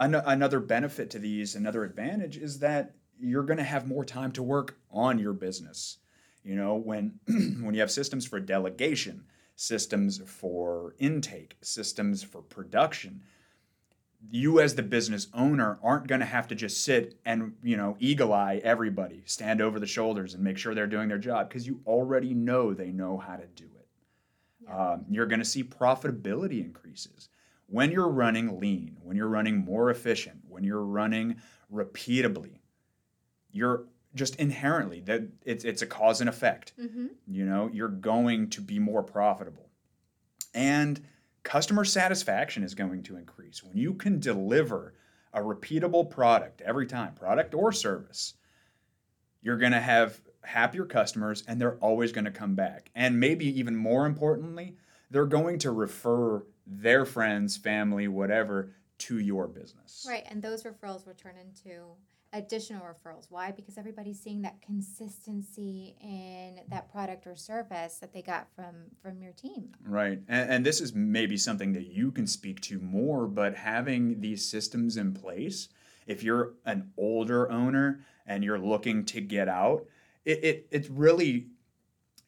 an- 0.00 0.14
another 0.14 0.60
benefit 0.60 1.10
to 1.10 1.18
these 1.18 1.54
another 1.54 1.84
advantage 1.84 2.36
is 2.36 2.60
that 2.60 2.94
you're 3.22 3.44
going 3.44 3.58
to 3.58 3.64
have 3.64 3.86
more 3.86 4.04
time 4.04 4.32
to 4.32 4.42
work 4.42 4.78
on 4.90 5.18
your 5.18 5.32
business. 5.32 5.98
You 6.44 6.56
know, 6.56 6.74
when 6.74 7.20
when 7.26 7.74
you 7.74 7.80
have 7.80 7.90
systems 7.90 8.26
for 8.26 8.40
delegation, 8.40 9.24
systems 9.54 10.20
for 10.26 10.94
intake, 10.98 11.56
systems 11.62 12.22
for 12.22 12.42
production, 12.42 13.22
you 14.30 14.60
as 14.60 14.74
the 14.74 14.82
business 14.82 15.28
owner 15.34 15.78
aren't 15.82 16.06
going 16.06 16.20
to 16.20 16.26
have 16.26 16.46
to 16.48 16.54
just 16.54 16.84
sit 16.84 17.18
and 17.24 17.54
you 17.62 17.76
know 17.76 17.96
eagle 17.98 18.32
eye 18.32 18.60
everybody 18.62 19.22
stand 19.26 19.60
over 19.60 19.80
the 19.80 19.86
shoulders 19.86 20.34
and 20.34 20.42
make 20.42 20.56
sure 20.56 20.74
they're 20.74 20.86
doing 20.86 21.08
their 21.08 21.18
job 21.18 21.48
because 21.48 21.66
you 21.66 21.80
already 21.86 22.32
know 22.32 22.72
they 22.72 22.92
know 22.92 23.18
how 23.18 23.34
to 23.34 23.46
do 23.56 23.64
it 23.64 23.88
yeah. 24.64 24.92
um, 24.92 25.04
you're 25.10 25.26
going 25.26 25.40
to 25.40 25.44
see 25.44 25.64
profitability 25.64 26.64
increases 26.64 27.28
when 27.66 27.90
you're 27.90 28.08
running 28.08 28.60
lean 28.60 28.96
when 29.02 29.16
you're 29.16 29.28
running 29.28 29.56
more 29.56 29.90
efficient 29.90 30.38
when 30.48 30.62
you're 30.62 30.84
running 30.84 31.34
repeatably 31.72 32.61
you're 33.52 33.84
just 34.14 34.36
inherently 34.36 35.00
that 35.00 35.22
it's 35.44 35.64
it's 35.64 35.82
a 35.82 35.86
cause 35.86 36.20
and 36.20 36.28
effect. 36.28 36.72
Mm-hmm. 36.78 37.06
You 37.26 37.46
know, 37.46 37.70
you're 37.72 37.88
going 37.88 38.50
to 38.50 38.60
be 38.60 38.78
more 38.78 39.02
profitable. 39.02 39.68
And 40.54 41.00
customer 41.42 41.84
satisfaction 41.84 42.62
is 42.62 42.74
going 42.74 43.02
to 43.04 43.16
increase 43.16 43.62
when 43.62 43.76
you 43.76 43.94
can 43.94 44.20
deliver 44.20 44.94
a 45.32 45.40
repeatable 45.40 46.08
product 46.08 46.60
every 46.60 46.86
time, 46.86 47.14
product 47.14 47.54
or 47.54 47.72
service. 47.72 48.34
You're 49.40 49.56
going 49.56 49.72
to 49.72 49.80
have 49.80 50.20
happier 50.42 50.84
customers 50.84 51.42
and 51.48 51.60
they're 51.60 51.76
always 51.76 52.12
going 52.12 52.26
to 52.26 52.30
come 52.30 52.54
back. 52.54 52.90
And 52.94 53.18
maybe 53.18 53.46
even 53.58 53.76
more 53.76 54.06
importantly, 54.06 54.76
they're 55.10 55.26
going 55.26 55.58
to 55.60 55.70
refer 55.70 56.44
their 56.66 57.04
friends, 57.04 57.56
family, 57.56 58.08
whatever 58.08 58.74
to 58.98 59.18
your 59.18 59.48
business. 59.48 60.06
Right, 60.08 60.24
and 60.28 60.42
those 60.42 60.62
referrals 60.62 61.06
will 61.06 61.14
turn 61.14 61.34
into 61.36 61.96
additional 62.32 62.82
referrals. 62.82 63.26
Why? 63.28 63.50
Because 63.50 63.76
everybody's 63.76 64.20
seeing 64.20 64.42
that 64.42 64.60
consistency 64.62 65.96
in 66.02 66.60
that 66.68 66.90
product 66.90 67.26
or 67.26 67.36
service 67.36 67.98
that 67.98 68.12
they 68.12 68.22
got 68.22 68.48
from 68.54 68.74
from 69.02 69.20
your 69.20 69.32
team. 69.32 69.70
Right, 69.84 70.20
and, 70.28 70.50
and 70.50 70.66
this 70.66 70.80
is 70.80 70.94
maybe 70.94 71.36
something 71.36 71.72
that 71.74 71.86
you 71.86 72.10
can 72.10 72.26
speak 72.26 72.60
to 72.62 72.78
more. 72.78 73.26
But 73.26 73.54
having 73.56 74.20
these 74.20 74.44
systems 74.44 74.96
in 74.96 75.12
place, 75.12 75.68
if 76.06 76.22
you're 76.22 76.54
an 76.64 76.90
older 76.96 77.50
owner 77.50 78.04
and 78.26 78.42
you're 78.42 78.58
looking 78.58 79.04
to 79.06 79.20
get 79.20 79.48
out, 79.48 79.86
it 80.24 80.44
it, 80.44 80.66
it 80.70 80.88
really 80.90 81.48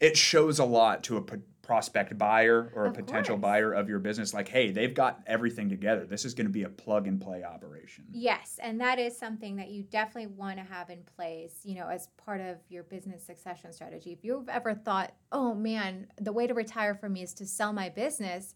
it 0.00 0.16
shows 0.16 0.58
a 0.58 0.64
lot 0.64 1.02
to 1.04 1.16
a 1.16 1.22
prospect 1.64 2.16
buyer 2.18 2.70
or 2.74 2.84
a 2.84 2.88
of 2.88 2.94
potential 2.94 3.36
course. 3.36 3.42
buyer 3.42 3.72
of 3.72 3.88
your 3.88 3.98
business 3.98 4.34
like 4.34 4.48
hey 4.48 4.70
they've 4.70 4.94
got 4.94 5.20
everything 5.26 5.68
together. 5.68 6.04
This 6.04 6.24
is 6.24 6.34
going 6.34 6.46
to 6.46 6.52
be 6.52 6.64
a 6.64 6.68
plug 6.68 7.06
and 7.06 7.20
play 7.20 7.42
operation. 7.42 8.04
Yes 8.12 8.58
and 8.62 8.80
that 8.80 8.98
is 8.98 9.16
something 9.16 9.56
that 9.56 9.68
you 9.68 9.82
definitely 9.82 10.26
want 10.26 10.58
to 10.58 10.64
have 10.64 10.90
in 10.90 11.02
place 11.16 11.60
you 11.64 11.74
know 11.74 11.88
as 11.88 12.08
part 12.24 12.40
of 12.40 12.56
your 12.68 12.82
business 12.82 13.24
succession 13.24 13.72
strategy. 13.72 14.12
If 14.12 14.24
you've 14.24 14.48
ever 14.48 14.74
thought 14.74 15.14
oh 15.32 15.54
man 15.54 16.06
the 16.20 16.32
way 16.32 16.46
to 16.46 16.54
retire 16.54 16.94
for 16.94 17.08
me 17.08 17.22
is 17.22 17.34
to 17.34 17.46
sell 17.46 17.72
my 17.72 17.88
business 17.88 18.54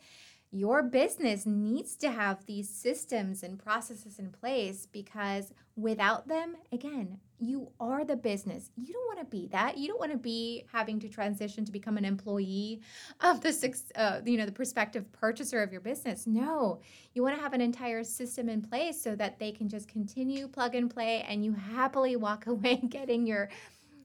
your 0.50 0.82
business 0.82 1.44
needs 1.44 1.94
to 1.96 2.10
have 2.10 2.46
these 2.46 2.70
systems 2.70 3.42
and 3.42 3.58
processes 3.58 4.18
in 4.18 4.30
place 4.30 4.86
because 4.86 5.52
without 5.76 6.26
them, 6.26 6.56
again, 6.72 7.18
you 7.38 7.70
are 7.78 8.04
the 8.04 8.16
business. 8.16 8.70
You 8.76 8.92
don't 8.92 9.06
want 9.06 9.20
to 9.20 9.24
be 9.26 9.46
that. 9.48 9.78
You 9.78 9.88
don't 9.88 10.00
want 10.00 10.12
to 10.12 10.18
be 10.18 10.64
having 10.72 10.98
to 11.00 11.08
transition 11.08 11.64
to 11.64 11.72
become 11.72 11.96
an 11.96 12.04
employee 12.04 12.80
of 13.20 13.40
the 13.42 13.74
uh, 13.94 14.20
you 14.24 14.36
know 14.36 14.46
the 14.46 14.52
prospective 14.52 15.10
purchaser 15.12 15.62
of 15.62 15.70
your 15.70 15.80
business. 15.80 16.26
No, 16.26 16.80
you 17.14 17.22
want 17.22 17.36
to 17.36 17.42
have 17.42 17.52
an 17.52 17.60
entire 17.60 18.02
system 18.02 18.48
in 18.48 18.62
place 18.62 19.00
so 19.00 19.14
that 19.16 19.38
they 19.38 19.52
can 19.52 19.68
just 19.68 19.86
continue 19.86 20.48
plug 20.48 20.74
and 20.74 20.90
play, 20.92 21.24
and 21.28 21.44
you 21.44 21.52
happily 21.52 22.16
walk 22.16 22.46
away 22.48 22.76
getting 22.88 23.26
your 23.26 23.50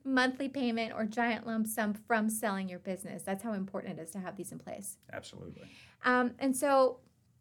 monthly 0.05 0.49
payment 0.49 0.93
or 0.93 1.05
giant 1.05 1.47
lump 1.47 1.67
sum 1.67 1.93
from 1.93 2.29
selling 2.29 2.67
your 2.67 2.79
business. 2.79 3.23
That's 3.23 3.43
how 3.43 3.53
important 3.53 3.99
it 3.99 4.03
is 4.03 4.11
to 4.11 4.19
have 4.19 4.35
these 4.35 4.51
in 4.51 4.59
place. 4.59 4.97
Absolutely. 5.11 5.63
Um, 6.03 6.31
and 6.39 6.55
so, 6.55 6.99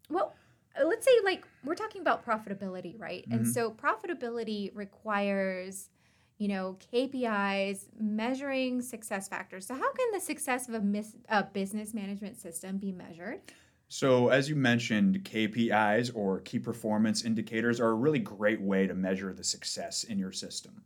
well, 0.09 0.33
let's 0.81 1.05
say 1.05 1.11
like 1.23 1.45
we're 1.63 1.75
talking 1.75 2.01
about 2.01 2.25
profitability, 2.25 2.99
right? 2.99 3.23
Mm-hmm. 3.23 3.33
And 3.33 3.47
so 3.47 3.71
profitability 3.71 4.71
requires 4.73 5.89
you 6.37 6.47
know 6.47 6.77
KPIs, 6.93 7.85
measuring 7.99 8.81
success 8.81 9.27
factors. 9.27 9.67
So 9.67 9.75
how 9.75 9.93
can 9.93 10.07
the 10.13 10.19
success 10.19 10.67
of 10.67 10.75
a, 10.75 10.81
mis- 10.81 11.15
a 11.29 11.43
business 11.43 11.93
management 11.93 12.39
system 12.39 12.77
be 12.77 12.91
measured? 12.91 13.41
So, 13.89 14.29
as 14.29 14.49
you 14.49 14.55
mentioned, 14.55 15.23
KPIs 15.23 16.11
or 16.15 16.39
key 16.39 16.57
performance 16.57 17.23
indicators 17.23 17.79
are 17.79 17.89
a 17.89 17.93
really 17.93 18.17
great 18.17 18.59
way 18.59 18.87
to 18.87 18.95
measure 18.95 19.33
the 19.33 19.43
success 19.43 20.03
in 20.03 20.17
your 20.17 20.31
system. 20.31 20.83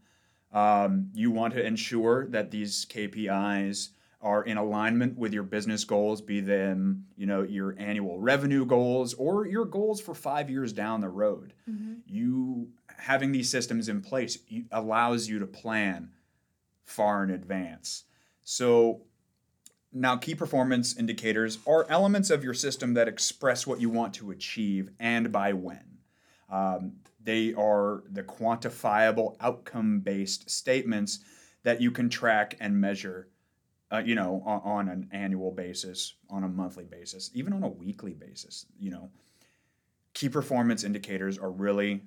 Um, 0.52 1.10
you 1.14 1.32
want 1.32 1.54
to 1.54 1.66
ensure 1.66 2.28
that 2.28 2.52
these 2.52 2.86
KPIs 2.86 3.90
are 4.22 4.44
in 4.44 4.58
alignment 4.58 5.18
with 5.18 5.34
your 5.34 5.44
business 5.44 5.84
goals, 5.84 6.22
be 6.22 6.40
them, 6.40 7.06
you 7.16 7.26
know, 7.26 7.44
your 7.44 7.76
annual 7.78 8.20
revenue 8.20 8.66
goals 8.66 9.14
or 9.14 9.46
your 9.46 9.66
goals 9.66 10.02
for 10.02 10.16
five 10.16 10.50
years 10.50 10.74
down 10.74 11.02
the 11.02 11.10
road. 11.10 11.54
Mm-hmm. 11.70 11.96
You 12.08 12.70
having 12.98 13.32
these 13.32 13.50
systems 13.50 13.90
in 13.90 14.02
place 14.02 14.40
allows 14.72 15.28
you 15.30 15.40
to 15.40 15.46
plan 15.46 16.10
far 16.84 17.24
in 17.24 17.30
advance. 17.30 18.06
So 18.44 19.02
now 19.94 20.18
key 20.18 20.36
performance 20.36 20.98
indicators 20.98 21.60
are 21.68 21.86
elements 21.90 22.30
of 22.30 22.44
your 22.44 22.54
system 22.54 22.96
that 22.96 23.08
express 23.08 23.68
what 23.68 23.80
you 23.80 23.90
want 23.90 24.14
to 24.16 24.32
achieve 24.32 24.90
and 25.00 25.32
by 25.32 25.54
when. 25.54 26.00
Um, 26.50 26.94
they 27.28 27.54
are 27.56 28.04
the 28.10 28.24
quantifiable 28.24 29.36
outcome 29.42 30.00
based 30.00 30.50
statements 30.50 31.20
that 31.64 31.82
you 31.82 31.92
can 31.92 32.08
track 32.08 32.56
and 32.62 32.80
measure 32.80 33.28
uh, 33.92 33.98
you 33.98 34.16
know, 34.16 34.42
on, 34.46 34.62
on, 34.64 34.90
an 34.90 35.10
annual 35.12 35.52
basis, 35.52 36.16
on 36.30 36.44
a 36.44 36.48
monthly 36.48 36.86
basis, 36.86 37.30
even 37.34 37.54
on 37.54 37.64
a 37.64 37.68
weekly 37.70 38.14
basis. 38.14 38.66
You 38.80 38.92
know, 38.92 39.10
key 40.14 40.30
performance 40.30 40.84
indicators 40.84 41.38
are 41.38 41.52
really 41.52 42.04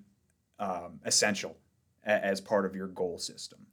um, 0.58 1.00
essential 1.04 1.56
a, 2.04 2.24
as 2.24 2.40
part 2.40 2.66
of 2.66 2.74
your 2.74 2.88
goal 2.88 3.18
system. 3.18 3.66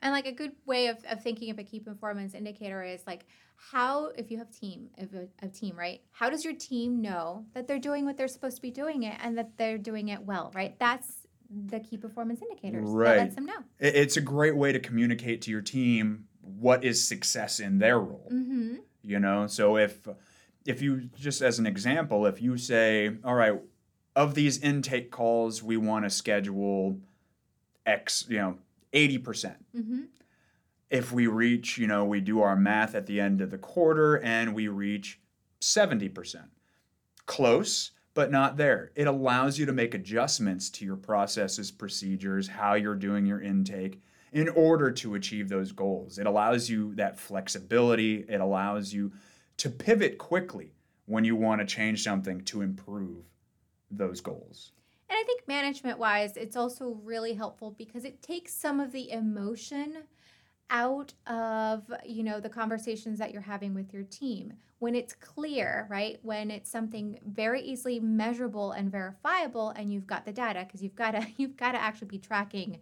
And 0.00 0.12
like 0.12 0.26
a 0.26 0.32
good 0.32 0.52
way 0.66 0.88
of, 0.88 0.98
of 1.10 1.22
thinking 1.22 1.50
of 1.50 1.58
a 1.58 1.64
key 1.64 1.80
performance 1.80 2.34
indicator 2.34 2.82
is 2.82 3.02
like 3.06 3.26
how 3.56 4.08
if 4.16 4.30
you 4.30 4.36
have 4.38 4.50
team 4.50 4.90
if 4.98 5.14
a, 5.14 5.28
a 5.44 5.48
team 5.48 5.76
right? 5.76 6.02
How 6.12 6.28
does 6.28 6.44
your 6.44 6.54
team 6.54 7.00
know 7.00 7.46
that 7.54 7.66
they're 7.66 7.78
doing 7.78 8.04
what 8.04 8.16
they're 8.16 8.28
supposed 8.28 8.56
to 8.56 8.62
be 8.62 8.70
doing 8.70 9.04
it 9.04 9.16
and 9.22 9.38
that 9.38 9.56
they're 9.56 9.78
doing 9.78 10.08
it 10.08 10.22
well 10.22 10.52
right? 10.54 10.78
That's 10.78 11.26
the 11.50 11.80
key 11.80 11.96
performance 11.96 12.42
indicators. 12.42 12.88
Right. 12.88 13.14
that 13.14 13.18
lets 13.18 13.34
them 13.36 13.46
know. 13.46 13.64
It's 13.78 14.16
a 14.16 14.20
great 14.20 14.56
way 14.56 14.72
to 14.72 14.80
communicate 14.80 15.42
to 15.42 15.50
your 15.50 15.62
team 15.62 16.26
what 16.40 16.84
is 16.84 17.06
success 17.06 17.60
in 17.60 17.78
their 17.78 17.98
role. 17.98 18.28
Mm-hmm. 18.32 18.76
You 19.02 19.20
know, 19.20 19.46
so 19.46 19.76
if 19.76 20.06
if 20.64 20.82
you 20.82 21.08
just 21.16 21.42
as 21.42 21.58
an 21.58 21.66
example, 21.66 22.26
if 22.26 22.42
you 22.42 22.56
say, 22.56 23.12
all 23.24 23.34
right, 23.34 23.54
of 24.14 24.34
these 24.34 24.58
intake 24.58 25.10
calls, 25.10 25.62
we 25.62 25.76
want 25.76 26.04
to 26.04 26.10
schedule 26.10 26.98
X, 27.84 28.26
you 28.28 28.38
know, 28.38 28.58
80%. 28.96 29.24
percent 29.24 29.64
mm-hmm. 29.76 30.02
If 30.88 31.12
we 31.12 31.26
reach, 31.26 31.78
you 31.78 31.86
know, 31.86 32.04
we 32.04 32.20
do 32.20 32.40
our 32.42 32.56
math 32.56 32.94
at 32.94 33.06
the 33.06 33.20
end 33.20 33.40
of 33.40 33.50
the 33.50 33.58
quarter 33.58 34.16
and 34.22 34.54
we 34.54 34.68
reach 34.68 35.20
70%. 35.60 36.44
Close, 37.26 37.90
but 38.14 38.30
not 38.30 38.56
there. 38.56 38.92
It 38.94 39.08
allows 39.08 39.58
you 39.58 39.66
to 39.66 39.72
make 39.72 39.94
adjustments 39.94 40.70
to 40.70 40.84
your 40.84 40.96
processes, 40.96 41.72
procedures, 41.72 42.46
how 42.48 42.74
you're 42.74 42.94
doing 42.94 43.26
your 43.26 43.42
intake 43.42 44.00
in 44.32 44.48
order 44.50 44.90
to 44.90 45.14
achieve 45.14 45.48
those 45.48 45.72
goals. 45.72 46.18
It 46.18 46.26
allows 46.26 46.68
you 46.70 46.94
that 46.94 47.18
flexibility, 47.18 48.24
it 48.28 48.40
allows 48.40 48.92
you 48.92 49.12
to 49.56 49.70
pivot 49.70 50.18
quickly 50.18 50.72
when 51.06 51.24
you 51.24 51.36
want 51.36 51.60
to 51.60 51.66
change 51.66 52.02
something 52.02 52.42
to 52.42 52.62
improve 52.62 53.24
those 53.90 54.20
goals. 54.20 54.72
And 55.08 55.16
I 55.16 55.22
think 55.24 55.46
management 55.46 55.98
wise, 55.98 56.36
it's 56.36 56.56
also 56.56 56.98
really 57.04 57.34
helpful 57.34 57.74
because 57.78 58.04
it 58.04 58.22
takes 58.22 58.52
some 58.52 58.80
of 58.80 58.92
the 58.92 59.10
emotion 59.10 59.98
out 60.68 61.12
of 61.28 61.84
you 62.04 62.24
know 62.24 62.40
the 62.40 62.48
conversations 62.48 63.20
that 63.20 63.32
you're 63.32 63.40
having 63.42 63.72
with 63.72 63.92
your 63.92 64.02
team. 64.02 64.52
When 64.78 64.94
it's 64.94 65.14
clear 65.14 65.86
right? 65.88 66.18
When 66.22 66.50
it's 66.50 66.70
something 66.70 67.18
very 67.24 67.62
easily 67.62 68.00
measurable 68.00 68.72
and 68.72 68.90
verifiable 68.90 69.70
and 69.70 69.92
you've 69.92 70.08
got 70.08 70.24
the 70.24 70.32
data 70.32 70.64
because 70.66 70.82
you've 70.82 70.96
got 70.96 71.12
to 71.12 71.26
you've 71.36 71.56
got 71.56 71.72
to 71.72 71.80
actually 71.80 72.08
be 72.08 72.18
tracking 72.18 72.80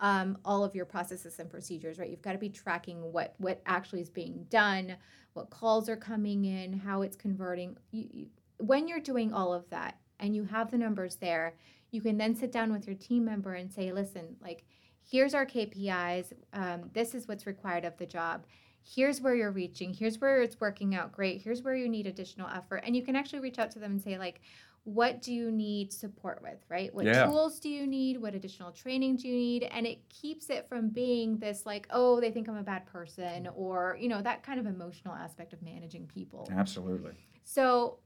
um, 0.00 0.36
all 0.44 0.64
of 0.64 0.74
your 0.74 0.84
processes 0.84 1.38
and 1.38 1.48
procedures 1.48 1.98
right? 1.98 2.10
You've 2.10 2.22
got 2.22 2.32
to 2.32 2.38
be 2.38 2.48
tracking 2.48 3.12
what 3.12 3.34
what 3.38 3.62
actually 3.66 4.00
is 4.00 4.10
being 4.10 4.46
done 4.50 4.96
what 5.34 5.50
calls 5.50 5.88
are 5.88 5.96
coming 5.96 6.44
in 6.44 6.72
how 6.72 7.02
it's 7.02 7.16
converting. 7.16 7.76
You, 7.90 8.08
you, 8.12 8.26
when 8.58 8.86
you're 8.86 9.00
doing 9.00 9.32
all 9.32 9.52
of 9.52 9.68
that 9.70 9.98
and 10.20 10.34
you 10.34 10.44
have 10.44 10.70
the 10.70 10.78
numbers 10.78 11.16
there 11.16 11.54
you 11.90 12.00
can 12.00 12.16
then 12.16 12.34
sit 12.34 12.50
down 12.52 12.72
with 12.72 12.86
your 12.86 12.96
team 12.96 13.24
member 13.24 13.54
and 13.54 13.70
say 13.70 13.92
listen 13.92 14.36
like 14.42 14.64
here's 15.12 15.34
our 15.34 15.46
KPIs. 15.46 16.32
Um, 16.52 16.90
this 16.92 17.14
is 17.14 17.28
what's 17.28 17.46
required 17.46 17.84
of 17.84 17.96
the 17.98 18.06
job. 18.06 18.44
Here's 18.82 19.20
where 19.20 19.34
you're 19.34 19.52
reaching. 19.52 19.94
Here's 19.94 20.20
where 20.20 20.42
it's 20.42 20.60
working 20.60 20.94
out 20.94 21.12
great. 21.12 21.42
Here's 21.42 21.62
where 21.62 21.76
you 21.76 21.88
need 21.88 22.06
additional 22.06 22.48
effort. 22.48 22.82
And 22.84 22.96
you 22.96 23.02
can 23.02 23.14
actually 23.14 23.40
reach 23.40 23.58
out 23.58 23.70
to 23.72 23.78
them 23.78 23.92
and 23.92 24.02
say, 24.02 24.18
like, 24.18 24.40
what 24.84 25.22
do 25.22 25.32
you 25.32 25.52
need 25.52 25.92
support 25.92 26.42
with, 26.42 26.58
right? 26.68 26.92
What 26.92 27.04
yeah. 27.04 27.26
tools 27.26 27.60
do 27.60 27.68
you 27.68 27.86
need? 27.86 28.20
What 28.20 28.34
additional 28.34 28.72
training 28.72 29.16
do 29.16 29.28
you 29.28 29.36
need? 29.36 29.62
And 29.64 29.86
it 29.86 30.00
keeps 30.08 30.50
it 30.50 30.68
from 30.68 30.88
being 30.88 31.38
this, 31.38 31.64
like, 31.64 31.86
oh, 31.90 32.20
they 32.20 32.32
think 32.32 32.48
I'm 32.48 32.56
a 32.56 32.64
bad 32.64 32.86
person, 32.86 33.48
or, 33.54 33.96
you 34.00 34.08
know, 34.08 34.20
that 34.20 34.42
kind 34.42 34.58
of 34.58 34.66
emotional 34.66 35.14
aspect 35.14 35.52
of 35.52 35.62
managing 35.62 36.08
people. 36.08 36.48
Absolutely. 36.50 37.12
So, 37.44 37.98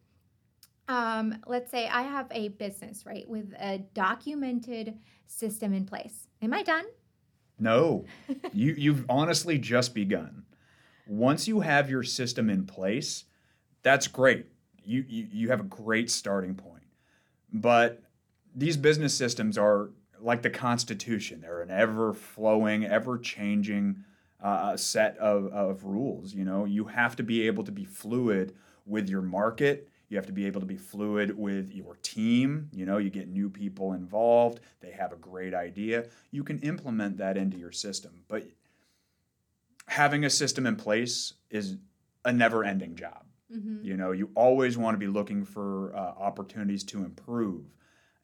um, 0.88 1.40
let's 1.46 1.70
say 1.70 1.88
I 1.88 2.02
have 2.02 2.28
a 2.30 2.48
business, 2.48 3.04
right, 3.06 3.28
with 3.28 3.52
a 3.58 3.78
documented 3.94 4.98
system 5.26 5.72
in 5.72 5.84
place. 5.84 6.28
Am 6.42 6.52
I 6.54 6.62
done? 6.62 6.84
No, 7.58 8.04
you 8.52 8.74
you've 8.76 9.04
honestly 9.08 9.58
just 9.58 9.94
begun. 9.94 10.44
Once 11.06 11.48
you 11.48 11.60
have 11.60 11.88
your 11.88 12.02
system 12.02 12.50
in 12.50 12.66
place, 12.66 13.24
that's 13.82 14.06
great. 14.06 14.46
You, 14.84 15.04
you 15.08 15.28
you 15.30 15.48
have 15.48 15.60
a 15.60 15.64
great 15.64 16.10
starting 16.10 16.54
point. 16.54 16.84
But 17.52 18.02
these 18.54 18.76
business 18.76 19.14
systems 19.14 19.56
are 19.58 19.90
like 20.20 20.42
the 20.42 20.50
Constitution. 20.50 21.40
They're 21.40 21.62
an 21.62 21.70
ever 21.70 22.12
flowing, 22.12 22.84
ever 22.84 23.18
changing 23.18 24.04
uh, 24.42 24.76
set 24.76 25.16
of, 25.18 25.46
of 25.52 25.84
rules. 25.84 26.34
You 26.34 26.44
know, 26.44 26.64
you 26.64 26.84
have 26.84 27.16
to 27.16 27.22
be 27.22 27.46
able 27.46 27.64
to 27.64 27.72
be 27.72 27.84
fluid 27.84 28.54
with 28.84 29.08
your 29.08 29.22
market 29.22 29.88
you 30.08 30.16
have 30.16 30.26
to 30.26 30.32
be 30.32 30.46
able 30.46 30.60
to 30.60 30.66
be 30.66 30.76
fluid 30.76 31.36
with 31.36 31.72
your 31.72 31.96
team. 32.02 32.68
You 32.72 32.86
know, 32.86 32.98
you 32.98 33.10
get 33.10 33.28
new 33.28 33.50
people 33.50 33.92
involved, 33.92 34.60
they 34.80 34.92
have 34.92 35.12
a 35.12 35.16
great 35.16 35.54
idea. 35.54 36.06
You 36.30 36.44
can 36.44 36.58
implement 36.60 37.16
that 37.18 37.36
into 37.36 37.56
your 37.56 37.72
system. 37.72 38.22
But 38.28 38.44
having 39.88 40.24
a 40.24 40.30
system 40.30 40.66
in 40.66 40.76
place 40.76 41.34
is 41.50 41.76
a 42.24 42.32
never 42.32 42.64
ending 42.64 42.96
job. 42.96 43.24
Mm-hmm. 43.52 43.84
You 43.84 43.96
know, 43.96 44.12
you 44.12 44.30
always 44.34 44.76
want 44.76 44.94
to 44.94 44.98
be 44.98 45.06
looking 45.06 45.44
for 45.44 45.94
uh, 45.94 45.98
opportunities 45.98 46.84
to 46.84 47.04
improve. 47.04 47.64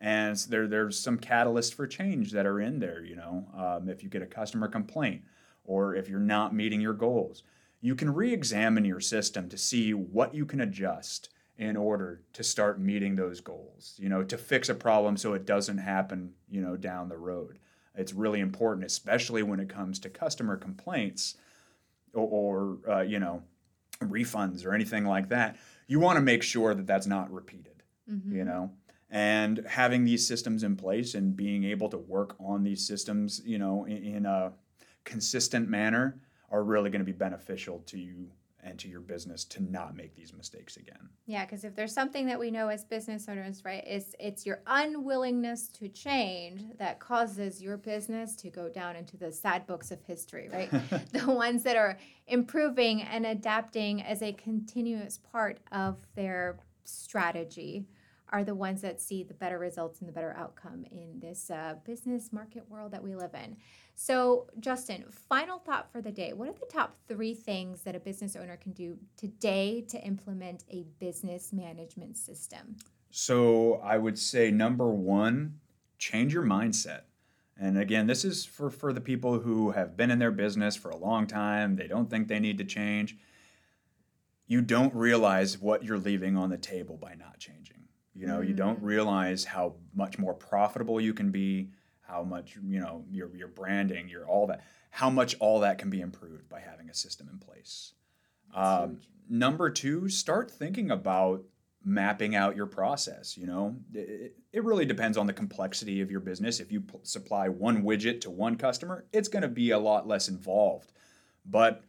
And 0.01 0.37
there, 0.49 0.67
there's 0.67 0.99
some 0.99 1.17
catalysts 1.17 1.73
for 1.73 1.87
change 1.87 2.33
that 2.33 2.45
are 2.45 2.61
in 2.61 2.81
there. 2.81 3.05
You 3.05 3.17
know, 3.17 3.47
um, 3.57 3.89
if 3.89 4.03
you 4.03 4.09
get 4.09 4.23
a 4.23 4.27
customer 4.27 4.67
complaint 4.67 5.23
or 5.65 5.95
if 5.95 6.09
you're 6.09 6.19
not 6.19 6.55
meeting 6.55 6.81
your 6.81 6.93
goals, 6.93 7.45
you 7.81 7.95
can 7.95 8.13
re 8.13 8.33
examine 8.33 8.85
your 8.85 9.01
system 9.01 9.49
to 9.49 9.59
see 9.59 9.95
what 9.95 10.35
you 10.35 10.45
can 10.45 10.61
adjust 10.61 11.29
in 11.63 11.77
order 11.77 12.21
to 12.33 12.43
start 12.43 12.81
meeting 12.81 13.15
those 13.15 13.41
goals, 13.41 13.95
you 13.97 14.09
know, 14.09 14.25
to 14.25 14.37
fix 14.37 14.69
a 14.69 14.75
problem 14.75 15.17
so 15.17 15.33
it 15.33 15.47
doesn't 15.47 15.79
happen, 15.79 16.33
you 16.51 16.61
know, 16.61 16.77
down 16.77 17.09
the 17.09 17.17
road. 17.17 17.61
It's 17.95 18.13
really 18.13 18.41
important, 18.41 18.85
especially 18.85 19.45
when 19.45 19.61
it 19.61 19.69
comes 19.69 20.01
to 20.01 20.11
customer 20.11 20.57
complaints 20.57 21.37
or, 22.15 22.79
or 22.85 22.93
uh, 22.93 23.01
you 23.03 23.21
know, 23.21 23.45
refunds 24.01 24.67
or 24.67 24.75
anything 24.75 25.05
like 25.05 25.29
that. 25.29 25.57
You 25.87 26.01
want 26.01 26.17
to 26.17 26.21
make 26.21 26.43
sure 26.43 26.75
that 26.75 26.87
that's 26.87 27.07
not 27.07 27.33
repeated, 27.33 27.85
mm-hmm. 28.11 28.35
you 28.35 28.45
know, 28.45 28.73
and 29.09 29.65
having 29.69 30.05
these 30.05 30.27
systems 30.27 30.65
in 30.65 30.75
place 30.75 31.15
and 31.15 31.37
being 31.37 31.63
able 31.63 31.89
to 31.91 31.99
work 31.99 32.35
on 32.41 32.65
these 32.65 32.85
systems, 32.85 33.41
you 33.45 33.59
know, 33.59 33.85
in, 33.85 34.03
in 34.03 34.27
a 34.27 34.53
consistent 35.05 35.69
manner 35.69 36.19
are 36.51 36.65
really 36.65 36.91
going 36.91 37.01
to 37.01 37.07
be 37.07 37.13
beneficial 37.13 37.79
to 37.87 37.99
you 37.99 38.33
and 38.63 38.79
to 38.79 38.89
your 38.89 39.01
business 39.01 39.45
to 39.45 39.63
not 39.63 39.97
make 39.97 40.15
these 40.15 40.33
mistakes 40.33 40.77
again. 40.77 41.09
Yeah, 41.27 41.45
because 41.45 41.65
if 41.65 41.75
there's 41.75 41.93
something 41.93 42.27
that 42.27 42.39
we 42.39 42.51
know 42.51 42.69
as 42.69 42.85
business 42.85 43.29
owners, 43.29 43.65
right, 43.65 43.87
is 43.87 44.15
it's 44.21 44.47
your 44.47 44.63
unwillingness 44.67 45.69
to 45.69 45.89
change 45.89 46.63
that 46.79 47.01
causes 47.01 47.61
your 47.61 47.77
business 47.77 48.37
to 48.37 48.51
go 48.51 48.69
down 48.69 48.97
into 48.97 49.17
the 49.17 49.33
sad 49.33 49.67
books 49.67 49.91
of 49.91 50.01
history, 50.03 50.49
right? 50.53 50.71
the 51.13 51.27
ones 51.27 51.65
that 51.65 51.77
are 51.77 51.99
improving 52.27 53.03
and 53.03 53.27
adapting 53.27 54.03
as 54.03 54.23
a 54.23 54.33
continuous 54.33 55.19
part 55.19 55.59
of 55.73 55.97
their 56.15 56.59
strategy 56.85 57.87
are 58.33 58.43
the 58.43 58.55
ones 58.55 58.81
that 58.81 59.01
see 59.01 59.23
the 59.23 59.35
better 59.35 59.59
results 59.59 60.01
and 60.01 60.09
the 60.09 60.13
better 60.13 60.35
outcome 60.39 60.85
in 60.91 61.21
this 61.21 61.51
uh, 61.51 61.75
business 61.85 62.33
market 62.33 62.69
world 62.69 62.91
that 62.91 63.03
we 63.03 63.15
live 63.15 63.35
in. 63.35 63.57
So, 63.95 64.47
Justin, 64.59 65.05
final 65.29 65.59
thought 65.59 65.93
for 65.93 66.01
the 66.01 66.11
day. 66.11 66.33
What 66.33 66.49
are 66.49 66.55
the 66.55 66.67
top 66.73 66.97
three 67.07 67.35
things 67.35 67.83
that 67.83 67.95
a 67.95 68.01
business 68.01 68.35
owner 68.35 68.57
can 68.57 68.73
do 68.73 68.97
today 69.19 69.83
to 69.91 69.99
implement 70.01 70.65
a 70.71 70.87
business 70.99 71.53
management 71.53 72.17
system? 72.17 72.77
So, 73.11 73.81
I 73.85 73.99
would 73.99 74.19
say 74.19 74.51
number 74.51 74.89
one, 74.89 75.61
change 75.99 76.33
your 76.33 76.43
mindset. 76.43 77.03
And 77.61 77.79
again, 77.79 78.07
this 78.07 78.25
is 78.25 78.47
for, 78.47 78.71
for 78.71 78.93
the 78.95 79.01
people 79.01 79.41
who 79.41 79.73
have 79.73 79.97
been 79.97 80.11
in 80.11 80.19
their 80.19 80.31
business 80.31 80.75
for 80.75 80.91
a 80.91 80.97
long 80.97 81.27
time, 81.27 81.77
they 81.77 81.87
don't 81.87 82.09
think 82.09 82.29
they 82.29 82.41
need 82.41 82.59
to 82.59 82.65
change. 82.65 83.17
You 84.47 84.63
don't 84.63 84.95
realize 84.95 85.59
what 85.59 85.85
you're 85.85 85.99
leaving 85.99 86.37
on 86.37 86.51
the 86.51 86.59
table 86.59 86.97
by 86.97 87.15
not 87.15 87.39
changing. 87.39 87.72
You 88.15 88.27
know, 88.27 88.39
mm-hmm. 88.39 88.49
you 88.49 88.55
don't 88.55 88.81
mm. 88.81 88.85
realize 88.85 89.45
how 89.45 89.75
much 89.95 90.19
more 90.19 90.35
profitable 90.35 91.01
you 91.01 91.15
can 91.15 91.31
be, 91.31 91.71
how 92.03 92.23
much, 92.23 92.57
you 92.63 92.81
know, 92.81 93.05
your 93.11 93.35
your 93.35 93.49
branding, 93.49 94.09
your 94.09 94.27
all 94.27 94.47
that, 94.49 94.63
how 94.91 95.09
much 95.09 95.35
all 95.41 95.61
that 95.61 95.79
can 95.79 95.89
be 95.91 96.01
improved 96.01 96.49
by 96.49 96.61
having 96.61 96.91
a 96.91 96.95
system 96.95 97.29
in 97.33 97.39
place. 97.39 97.95
Um, 98.55 99.01
number 99.29 99.71
two, 99.71 100.09
start 100.09 100.51
thinking 100.51 100.91
about 100.91 101.43
mapping 101.85 102.37
out 102.37 102.55
your 102.55 102.67
process. 102.67 103.37
You 103.37 103.47
know, 103.47 103.77
it, 103.95 104.37
it 104.53 104.65
really 104.65 104.85
depends 104.85 105.17
on 105.17 105.27
the 105.27 105.33
complexity 105.33 106.01
of 106.01 106.11
your 106.11 106.21
business. 106.21 106.61
If 106.61 106.71
you 106.71 106.83
p- 106.83 106.99
supply 107.03 107.49
one 107.49 107.83
widget 107.83 108.21
to 108.23 108.31
one 108.31 108.57
customer, 108.57 109.07
it's 109.13 109.29
going 109.29 109.43
to 109.43 109.49
be 109.49 109.71
a 109.71 109.79
lot 109.79 110.07
less 110.07 110.29
involved. 110.29 110.93
But 111.45 111.83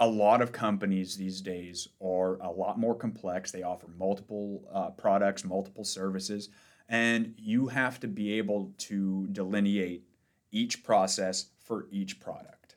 a 0.00 0.06
lot 0.06 0.40
of 0.40 0.52
companies 0.52 1.16
these 1.16 1.40
days 1.40 1.88
are 2.00 2.36
a 2.40 2.50
lot 2.50 2.78
more 2.78 2.94
complex. 2.94 3.50
They 3.50 3.62
offer 3.62 3.88
multiple 3.98 4.62
uh, 4.72 4.90
products, 4.90 5.44
multiple 5.44 5.84
services, 5.84 6.50
and 6.88 7.34
you 7.36 7.66
have 7.66 7.98
to 8.00 8.08
be 8.08 8.34
able 8.34 8.72
to 8.78 9.26
delineate 9.32 10.04
each 10.52 10.84
process 10.84 11.46
for 11.58 11.86
each 11.90 12.20
product. 12.20 12.76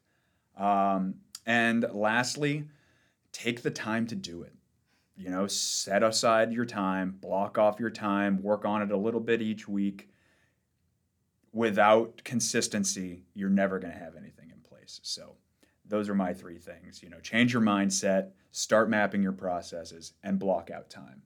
Um, 0.58 1.16
and 1.46 1.86
lastly, 1.94 2.66
take 3.32 3.62
the 3.62 3.72
time 3.72 4.08
to 4.08 4.16
do 4.16 4.44
it. 4.44 4.54
You 5.16 5.30
know, 5.30 5.46
set 5.48 6.04
aside 6.04 6.52
your 6.52 6.66
time, 6.66 7.18
block 7.22 7.58
off 7.58 7.80
your 7.80 7.90
time, 7.92 8.42
work 8.42 8.66
on 8.66 8.82
it 8.82 8.92
a 8.92 8.98
little 8.98 9.20
bit 9.20 9.42
each 9.42 9.68
week. 9.68 10.10
Without 11.54 12.24
consistency, 12.24 13.24
you're 13.34 13.50
never 13.50 13.78
going 13.78 13.94
to 13.94 14.00
have 14.00 14.16
anything 14.16 14.50
in 14.50 14.60
place. 14.62 15.00
So, 15.04 15.36
those 15.92 16.10
are 16.10 16.16
my 16.16 16.34
three 16.34 16.58
things. 16.58 17.04
You 17.04 17.10
know, 17.10 17.20
change 17.20 17.54
your 17.54 17.62
mindset, 17.62 18.30
start 18.52 18.90
mapping 18.90 19.22
your 19.22 19.34
processes, 19.34 20.14
and 20.24 20.40
block 20.40 20.72
out 20.72 20.90
time. 20.90 21.22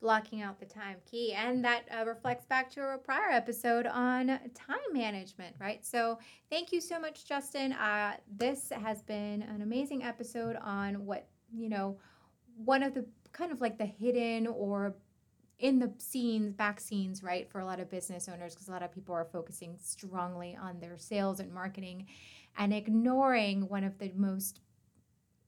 Blocking 0.00 0.40
out 0.42 0.60
the 0.60 0.66
time 0.66 0.96
key, 1.10 1.32
and 1.32 1.64
that 1.64 1.82
uh, 1.90 2.04
reflects 2.06 2.44
back 2.46 2.70
to 2.70 2.94
a 2.94 2.98
prior 2.98 3.30
episode 3.30 3.86
on 3.86 4.28
time 4.54 4.78
management, 4.92 5.56
right? 5.58 5.84
So, 5.84 6.18
thank 6.50 6.70
you 6.70 6.80
so 6.80 7.00
much, 7.00 7.26
Justin. 7.26 7.72
Uh, 7.72 8.16
this 8.38 8.70
has 8.70 9.02
been 9.02 9.42
an 9.42 9.62
amazing 9.62 10.04
episode 10.04 10.56
on 10.62 11.04
what 11.04 11.26
you 11.52 11.68
know, 11.68 11.98
one 12.56 12.82
of 12.82 12.94
the 12.94 13.04
kind 13.32 13.52
of 13.52 13.60
like 13.60 13.78
the 13.78 13.86
hidden 13.86 14.46
or 14.46 14.94
in 15.58 15.78
the 15.78 15.90
scenes, 15.98 16.52
back 16.52 16.78
scenes, 16.78 17.22
right, 17.22 17.50
for 17.50 17.60
a 17.60 17.64
lot 17.64 17.80
of 17.80 17.90
business 17.90 18.28
owners, 18.28 18.54
because 18.54 18.68
a 18.68 18.70
lot 18.70 18.82
of 18.82 18.92
people 18.92 19.14
are 19.14 19.24
focusing 19.24 19.76
strongly 19.80 20.56
on 20.60 20.78
their 20.80 20.98
sales 20.98 21.40
and 21.40 21.52
marketing 21.52 22.06
and 22.58 22.72
ignoring 22.72 23.68
one 23.68 23.84
of 23.84 23.98
the 23.98 24.12
most 24.14 24.60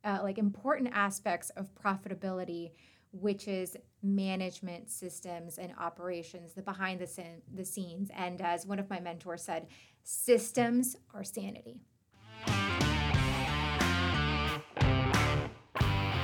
uh, 0.04 0.20
like 0.22 0.38
important 0.38 0.90
aspects 0.92 1.50
of 1.50 1.74
profitability 1.74 2.72
which 3.12 3.48
is 3.48 3.76
management 4.02 4.90
systems 4.90 5.58
and 5.58 5.72
operations 5.78 6.52
the 6.52 6.62
behind 6.62 7.00
the, 7.00 7.06
scene, 7.06 7.42
the 7.54 7.64
scenes. 7.64 8.10
And 8.14 8.40
as 8.40 8.66
one 8.66 8.78
of 8.78 8.88
my 8.90 9.00
mentors 9.00 9.42
said 9.42 9.66
systems 10.04 10.96
are 11.14 11.24
sanity. 11.24 11.80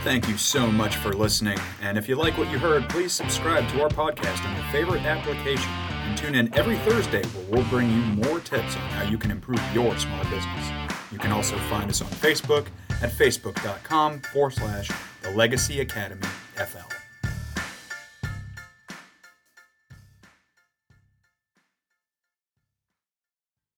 Thank 0.03 0.29
you 0.29 0.37
so 0.37 0.67
much 0.67 0.97
for 0.97 1.15
listening. 1.15 1.59
And 1.81 1.97
if 1.97 2.11
you 2.11 2.17
like 2.17 2.37
what 2.37 2.51
you 2.51 2.59
heard, 2.59 2.87
please 2.91 3.15
subscribe 3.15 3.67
to 3.71 3.83
our 3.83 3.89
podcast 3.89 4.47
on 4.47 4.55
your 4.55 4.65
favorite 4.71 5.03
application 5.05 5.71
tune 6.15 6.35
in 6.35 6.55
every 6.55 6.77
Thursday 6.79 7.23
where 7.25 7.61
we'll 7.61 7.71
bring 7.71 7.91
you 7.91 8.25
more 8.25 8.41
tips 8.41 8.77
on 8.77 8.83
how 8.91 9.03
you 9.03 9.19
can 9.19 9.31
improve 9.31 9.61
your 9.73 9.97
small 9.99 10.23
business. 10.25 10.71
You 11.11 11.19
can 11.19 11.33
also 11.33 11.57
find 11.71 11.91
us 11.91 12.01
on 12.01 12.09
Facebook 12.09 12.67
at 13.03 13.11
facebook.com 13.11 14.21
forward 14.21 14.53
slash 14.55 14.91
the 15.23 15.31
Legacy 15.31 15.81
Academy 15.81 16.27
FL. 16.57 16.94